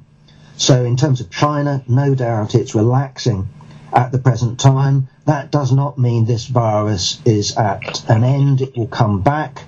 So, 0.58 0.84
in 0.86 0.98
terms 0.98 1.22
of 1.22 1.30
China, 1.30 1.84
no 1.88 2.16
doubt 2.16 2.56
it's 2.56 2.74
relaxing 2.76 3.50
at 3.94 4.12
the 4.12 4.20
present 4.20 4.60
time. 4.60 5.08
That 5.26 5.52
does 5.52 5.72
not 5.72 5.98
mean 5.98 6.26
this 6.26 6.46
virus 6.46 7.22
is 7.26 7.58
at 7.58 8.10
an 8.10 8.24
end. 8.24 8.62
It 8.62 8.78
will 8.78 8.88
come 8.88 9.22
back. 9.22 9.64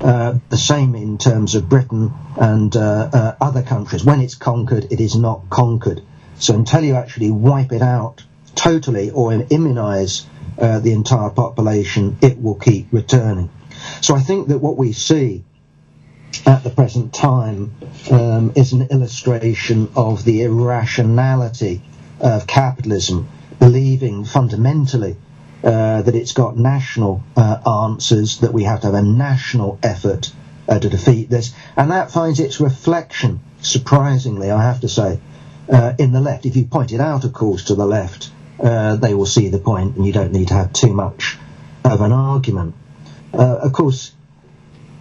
Uh, 0.00 0.38
the 0.50 0.56
same 0.56 0.94
in 0.94 1.18
terms 1.18 1.54
of 1.54 1.68
Britain 1.68 2.12
and 2.36 2.74
uh, 2.76 3.10
uh, 3.12 3.36
other 3.40 3.62
countries. 3.62 4.04
When 4.04 4.20
it's 4.20 4.34
conquered, 4.34 4.88
it 4.90 5.00
is 5.00 5.16
not 5.16 5.48
conquered. 5.50 6.02
So 6.38 6.54
until 6.54 6.82
you 6.84 6.94
actually 6.94 7.30
wipe 7.30 7.72
it 7.72 7.80
out 7.80 8.22
totally 8.54 9.10
or 9.10 9.32
immunize 9.32 10.26
uh, 10.58 10.80
the 10.80 10.92
entire 10.92 11.30
population, 11.30 12.18
it 12.20 12.40
will 12.40 12.56
keep 12.56 12.88
returning. 12.92 13.50
So 14.00 14.14
I 14.14 14.20
think 14.20 14.48
that 14.48 14.58
what 14.58 14.76
we 14.76 14.92
see 14.92 15.44
at 16.46 16.62
the 16.62 16.70
present 16.70 17.14
time 17.14 17.72
um, 18.10 18.52
is 18.54 18.72
an 18.72 18.88
illustration 18.90 19.90
of 19.96 20.24
the 20.24 20.42
irrationality 20.42 21.82
of 22.20 22.46
capitalism, 22.46 23.28
believing 23.58 24.24
fundamentally 24.24 25.16
uh, 25.62 26.02
that 26.02 26.14
it's 26.14 26.32
got 26.32 26.56
national 26.56 27.22
uh, 27.36 27.84
answers, 27.84 28.38
that 28.38 28.52
we 28.52 28.64
have 28.64 28.80
to 28.80 28.86
have 28.86 28.94
a 28.94 29.02
national 29.02 29.78
effort 29.82 30.32
uh, 30.68 30.78
to 30.78 30.88
defeat 30.88 31.30
this, 31.30 31.54
and 31.76 31.90
that 31.90 32.10
finds 32.10 32.40
its 32.40 32.60
reflection, 32.60 33.40
surprisingly, 33.60 34.50
I 34.50 34.62
have 34.62 34.80
to 34.80 34.88
say, 34.88 35.20
uh, 35.72 35.94
in 35.98 36.12
the 36.12 36.20
left. 36.20 36.46
If 36.46 36.56
you 36.56 36.64
point 36.66 36.92
it 36.92 37.00
out, 37.00 37.24
of 37.24 37.32
course, 37.32 37.64
to 37.64 37.74
the 37.74 37.86
left, 37.86 38.30
uh, 38.62 38.96
they 38.96 39.14
will 39.14 39.26
see 39.26 39.48
the 39.48 39.58
point 39.58 39.96
and 39.96 40.06
you 40.06 40.12
don't 40.12 40.32
need 40.32 40.48
to 40.48 40.54
have 40.54 40.72
too 40.72 40.92
much 40.92 41.38
of 41.84 42.00
an 42.00 42.12
argument. 42.12 42.74
Uh, 43.32 43.58
of 43.62 43.72
course, 43.72 44.13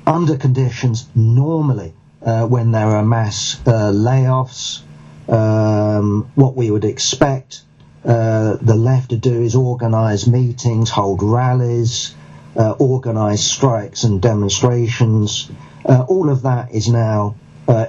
under 0.06 0.38
conditions 0.38 1.08
normally 1.16 1.94
uh, 2.22 2.46
when 2.48 2.72
there 2.72 2.88
are 2.88 3.04
mass 3.04 3.60
uh, 3.66 3.92
layoffs, 3.92 4.82
um, 5.28 6.30
what 6.36 6.56
we 6.56 6.72
would 6.72 6.86
expect 6.86 7.62
uh, 8.06 8.58
the 8.62 8.76
left 8.76 9.10
to 9.12 9.18
do 9.18 9.42
is 9.42 9.56
organise 9.56 10.28
meetings, 10.28 10.89
hold 10.89 11.24
rallies, 11.24 12.13
uh, 12.58 12.72
organise 12.72 13.44
strikes 13.44 14.04
and 14.04 14.22
demonstrations. 14.22 15.50
all 15.86 16.30
of 16.30 16.44
that 16.44 16.74
is 16.74 16.89
now 16.89 17.36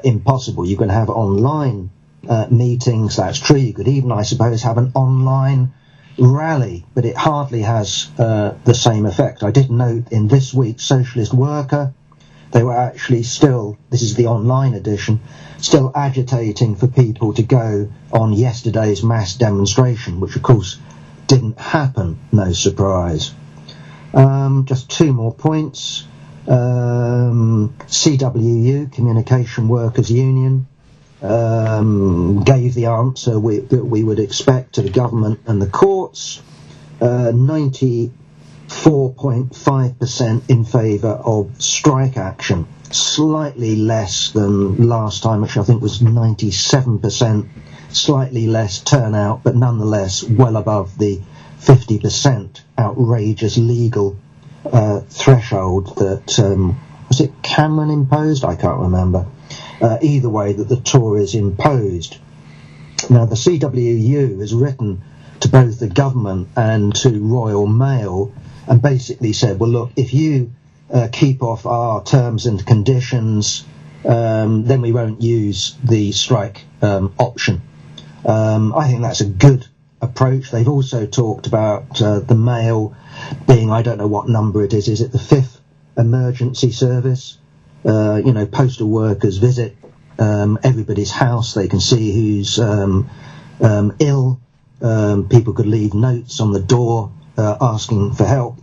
impossible. 0.04 0.66
You 0.66 0.76
can 0.76 0.88
have 0.88 1.10
online 1.10 1.90
uh, 2.28 2.46
meetings, 2.50 3.16
that's 3.16 3.38
true. 3.38 3.58
You 3.58 3.72
could 3.72 3.88
even, 3.88 4.12
I 4.12 4.22
suppose, 4.22 4.62
have 4.62 4.78
an 4.78 4.92
online 4.94 5.72
rally, 6.18 6.86
but 6.94 7.04
it 7.04 7.16
hardly 7.16 7.62
has 7.62 8.08
uh, 8.18 8.54
the 8.64 8.74
same 8.74 9.06
effect. 9.06 9.42
I 9.42 9.50
did 9.50 9.70
note 9.70 10.12
in 10.12 10.28
this 10.28 10.54
week's 10.54 10.84
Socialist 10.84 11.34
Worker, 11.34 11.92
they 12.54 12.62
were 12.62 12.76
actually 12.76 13.24
still, 13.24 13.76
this 13.90 14.02
is 14.02 14.14
the 14.14 14.28
online 14.28 14.74
edition, 14.74 15.20
still 15.58 15.90
agitating 15.92 16.76
for 16.76 16.86
people 16.86 17.34
to 17.34 17.42
go 17.42 17.90
on 18.12 18.32
yesterday's 18.32 19.02
mass 19.02 19.34
demonstration, 19.34 20.20
which 20.20 20.36
of 20.36 20.42
course 20.42 20.78
didn't 21.26 21.58
happen, 21.58 22.16
no 22.30 22.52
surprise. 22.52 23.34
Um, 24.14 24.66
just 24.66 24.88
two 24.88 25.12
more 25.12 25.34
points. 25.34 26.06
Um, 26.46 27.74
CWU, 27.88 28.92
Communication 28.92 29.66
Workers 29.66 30.12
Union, 30.12 30.68
um, 31.22 32.44
gave 32.44 32.74
the 32.74 32.86
answer 32.86 33.36
we, 33.40 33.58
that 33.58 33.84
we 33.84 34.04
would 34.04 34.20
expect 34.20 34.74
to 34.74 34.82
the 34.82 34.90
government 34.90 35.40
and 35.46 35.60
the 35.60 35.66
courts. 35.66 36.40
Uh, 37.00 37.32
94.5% 38.84 40.50
in 40.50 40.62
favour 40.62 41.08
of 41.24 41.50
strike 41.58 42.18
action, 42.18 42.66
slightly 42.90 43.76
less 43.76 44.30
than 44.32 44.88
last 44.88 45.22
time, 45.22 45.40
which 45.40 45.56
I 45.56 45.62
think 45.62 45.80
was 45.80 46.00
97%, 46.00 47.48
slightly 47.88 48.46
less 48.46 48.80
turnout, 48.80 49.42
but 49.42 49.56
nonetheless 49.56 50.22
well 50.22 50.58
above 50.58 50.98
the 50.98 51.22
50% 51.60 52.60
outrageous 52.78 53.56
legal 53.56 54.18
uh, 54.70 55.00
threshold 55.08 55.96
that 55.96 56.38
um, 56.38 56.78
was 57.08 57.20
it 57.20 57.32
Cameron 57.42 57.88
imposed? 57.88 58.44
I 58.44 58.54
can't 58.54 58.80
remember 58.80 59.26
uh, 59.80 59.96
either 60.02 60.28
way 60.28 60.52
that 60.52 60.68
the 60.68 60.76
Tories 60.76 61.34
imposed. 61.34 62.18
Now, 63.08 63.24
the 63.24 63.34
CWU 63.34 64.40
has 64.40 64.52
written 64.52 65.00
to 65.40 65.48
both 65.48 65.80
the 65.80 65.88
government 65.88 66.48
and 66.54 66.94
to 66.96 67.18
Royal 67.18 67.66
Mail 67.66 68.30
and 68.66 68.80
basically 68.80 69.32
said, 69.32 69.58
well, 69.58 69.70
look, 69.70 69.90
if 69.96 70.14
you 70.14 70.52
uh, 70.92 71.08
keep 71.12 71.42
off 71.42 71.66
our 71.66 72.02
terms 72.02 72.46
and 72.46 72.64
conditions, 72.64 73.64
um, 74.04 74.64
then 74.64 74.80
we 74.80 74.92
won't 74.92 75.22
use 75.22 75.76
the 75.82 76.12
strike 76.12 76.64
um, 76.82 77.14
option. 77.18 77.62
Um, 78.24 78.74
I 78.74 78.88
think 78.88 79.02
that's 79.02 79.20
a 79.20 79.26
good 79.26 79.66
approach. 80.00 80.50
They've 80.50 80.68
also 80.68 81.06
talked 81.06 81.46
about 81.46 82.00
uh, 82.00 82.20
the 82.20 82.34
mail 82.34 82.96
being, 83.46 83.70
I 83.70 83.82
don't 83.82 83.98
know 83.98 84.06
what 84.06 84.28
number 84.28 84.62
it 84.64 84.72
is, 84.72 84.88
is 84.88 85.00
it 85.00 85.12
the 85.12 85.18
fifth 85.18 85.60
emergency 85.96 86.72
service? 86.72 87.38
Uh, 87.84 88.16
you 88.16 88.32
know, 88.32 88.46
postal 88.46 88.88
workers 88.88 89.36
visit 89.36 89.76
um, 90.18 90.58
everybody's 90.62 91.10
house. 91.10 91.52
They 91.52 91.68
can 91.68 91.80
see 91.80 92.12
who's 92.14 92.58
um, 92.58 93.10
um, 93.60 93.94
ill. 93.98 94.40
People 94.80 95.52
could 95.54 95.66
leave 95.66 95.94
notes 95.94 96.40
on 96.40 96.52
the 96.52 96.60
door 96.60 97.10
uh, 97.36 97.56
asking 97.60 98.14
for 98.14 98.24
help. 98.24 98.58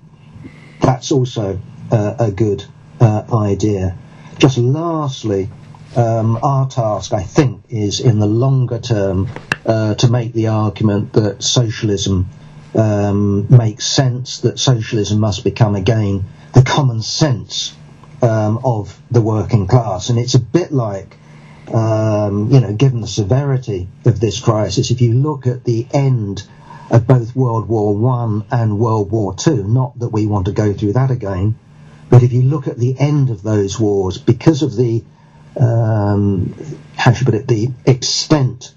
That's 0.81 1.12
also 1.12 1.60
uh, 1.91 2.15
a 2.19 2.31
good 2.31 2.65
uh, 2.99 3.23
idea. 3.34 3.97
Just 4.39 4.57
lastly, 4.57 5.49
um, 5.95 6.39
our 6.41 6.67
task, 6.67 7.13
I 7.13 7.23
think, 7.23 7.63
is 7.69 7.99
in 7.99 8.19
the 8.19 8.27
longer 8.27 8.79
term 8.79 9.29
uh, 9.65 9.95
to 9.95 10.10
make 10.10 10.34
the 10.34 10.47
argument 10.47 11.13
that 11.13 11.43
socialism 11.43 12.29
um, 12.75 13.47
makes 13.49 13.86
sense, 13.86 14.39
that 14.39 14.57
socialism 14.57 15.19
must 15.19 15.43
become 15.43 15.75
again 15.75 16.25
the 16.53 16.62
common 16.62 17.01
sense 17.01 17.75
um, 18.21 18.60
of 18.63 18.99
the 19.12 19.21
working 19.21 19.67
class. 19.67 20.10
And 20.10 20.17
it's 20.17 20.36
a 20.36 20.39
bit 20.39 20.71
like, 20.71 21.17
um, 21.73 22.49
you 22.51 22.60
know, 22.60 22.73
given 22.73 23.01
the 23.01 23.07
severity 23.07 23.88
of 24.05 24.19
this 24.19 24.39
crisis, 24.39 24.91
if 24.91 25.01
you 25.01 25.13
look 25.13 25.47
at 25.47 25.63
the 25.63 25.88
end 25.93 26.47
of 26.91 27.08
both 27.08 27.36
World 27.36 27.67
War 27.67 27.95
One 27.95 28.45
and 28.51 28.77
World 28.77 29.10
War 29.12 29.34
Two, 29.34 29.63
not 29.63 29.97
that 29.99 30.10
we 30.10 30.27
want 30.27 30.45
to 30.45 30.51
go 30.51 30.73
through 30.73 30.93
that 30.93 31.10
again, 31.10 31.58
but 32.10 32.21
if 32.21 32.34
you 32.34 32.43
look 32.43 32.67
at 32.67 32.77
the 32.77 32.99
end 32.99 33.30
of 33.30 33.41
those 33.41 33.80
wars, 33.80 34.17
because 34.17 34.62
of 34.62 34.75
the 34.75 35.04
um, 35.60 36.54
how 36.95 37.13
should 37.13 37.27
I 37.27 37.32
put 37.32 37.39
it, 37.41 37.47
the 37.47 37.69
extent 37.86 38.73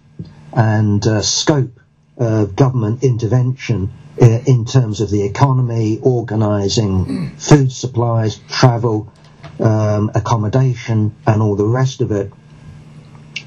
and 0.53 1.05
uh, 1.07 1.23
scope 1.23 1.81
of 2.17 2.57
government 2.57 3.03
intervention 3.03 3.93
uh, 4.21 4.41
in 4.47 4.65
terms 4.65 5.01
of 5.01 5.11
the 5.11 5.25
economy, 5.25 5.99
organising 6.01 7.31
food 7.37 7.73
supplies, 7.73 8.39
travel, 8.49 9.13
um, 9.59 10.13
accommodation, 10.15 11.15
and 11.27 11.43
all 11.43 11.57
the 11.57 11.67
rest 11.67 12.01
of 12.01 12.13
it, 12.13 12.33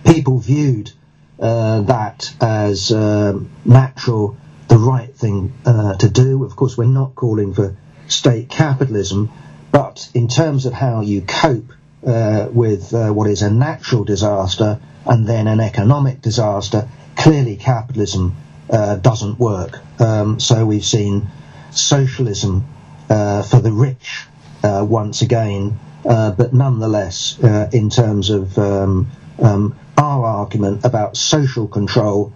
people 0.06 0.40
viewed 0.40 0.92
uh, 1.40 1.82
that 1.82 2.34
as 2.42 2.92
um, 2.92 3.50
natural, 3.64 4.38
the 4.78 4.86
right 4.86 5.16
thing 5.16 5.54
uh, 5.66 5.96
to 5.96 6.10
do. 6.10 6.44
Of 6.44 6.56
course, 6.56 6.78
we're 6.78 6.86
not 6.86 7.16
calling 7.16 7.54
for 7.54 7.76
state 8.08 8.50
capitalism, 8.50 9.32
but 9.72 10.10
in 10.14 10.28
terms 10.28 10.66
of 10.66 10.74
how 10.74 11.02
you 11.02 11.22
cope 11.22 11.72
uh, 12.06 12.48
with 12.52 12.94
uh, 12.94 13.10
what 13.10 13.28
is 13.28 13.42
a 13.42 13.52
natural 13.52 14.04
disaster 14.04 14.80
and 15.06 15.28
then 15.28 15.48
an 15.48 15.60
economic 15.60 16.22
disaster, 16.22 16.88
clearly 17.16 17.56
capitalism 17.56 18.36
uh, 18.70 18.98
doesn't 18.98 19.40
work. 19.40 19.80
Um, 20.00 20.40
so 20.40 20.66
we've 20.66 20.86
seen 20.86 21.28
socialism 21.72 22.68
uh, 23.10 23.42
for 23.42 23.60
the 23.60 23.72
rich 23.72 24.26
uh, 24.64 24.86
once 24.88 25.24
again, 25.24 25.80
but 26.04 26.54
nonetheless, 26.54 27.40
in 27.74 27.90
terms 27.90 28.30
of 28.30 28.58
um, 28.60 29.08
um, 29.42 29.76
our 29.98 30.26
argument 30.26 30.86
about 30.86 31.18
social 31.18 31.68
control, 31.68 32.32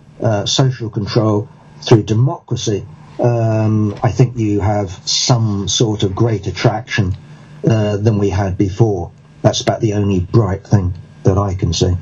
social 0.45 0.89
control 0.89 1.47
through 1.81 2.03
democracy, 2.03 2.85
um, 3.19 3.95
I 4.03 4.11
think 4.11 4.37
you 4.37 4.59
have 4.59 4.89
some 5.07 5.67
sort 5.67 6.03
of 6.03 6.15
greater 6.15 6.51
traction 6.51 7.15
than 7.63 8.17
we 8.17 8.29
had 8.29 8.57
before. 8.57 9.11
That's 9.41 9.61
about 9.61 9.81
the 9.81 9.93
only 9.93 10.19
bright 10.19 10.65
thing 10.65 10.93
that 11.23 11.37
I 11.37 11.53
can 11.53 11.73
see. 11.73 11.95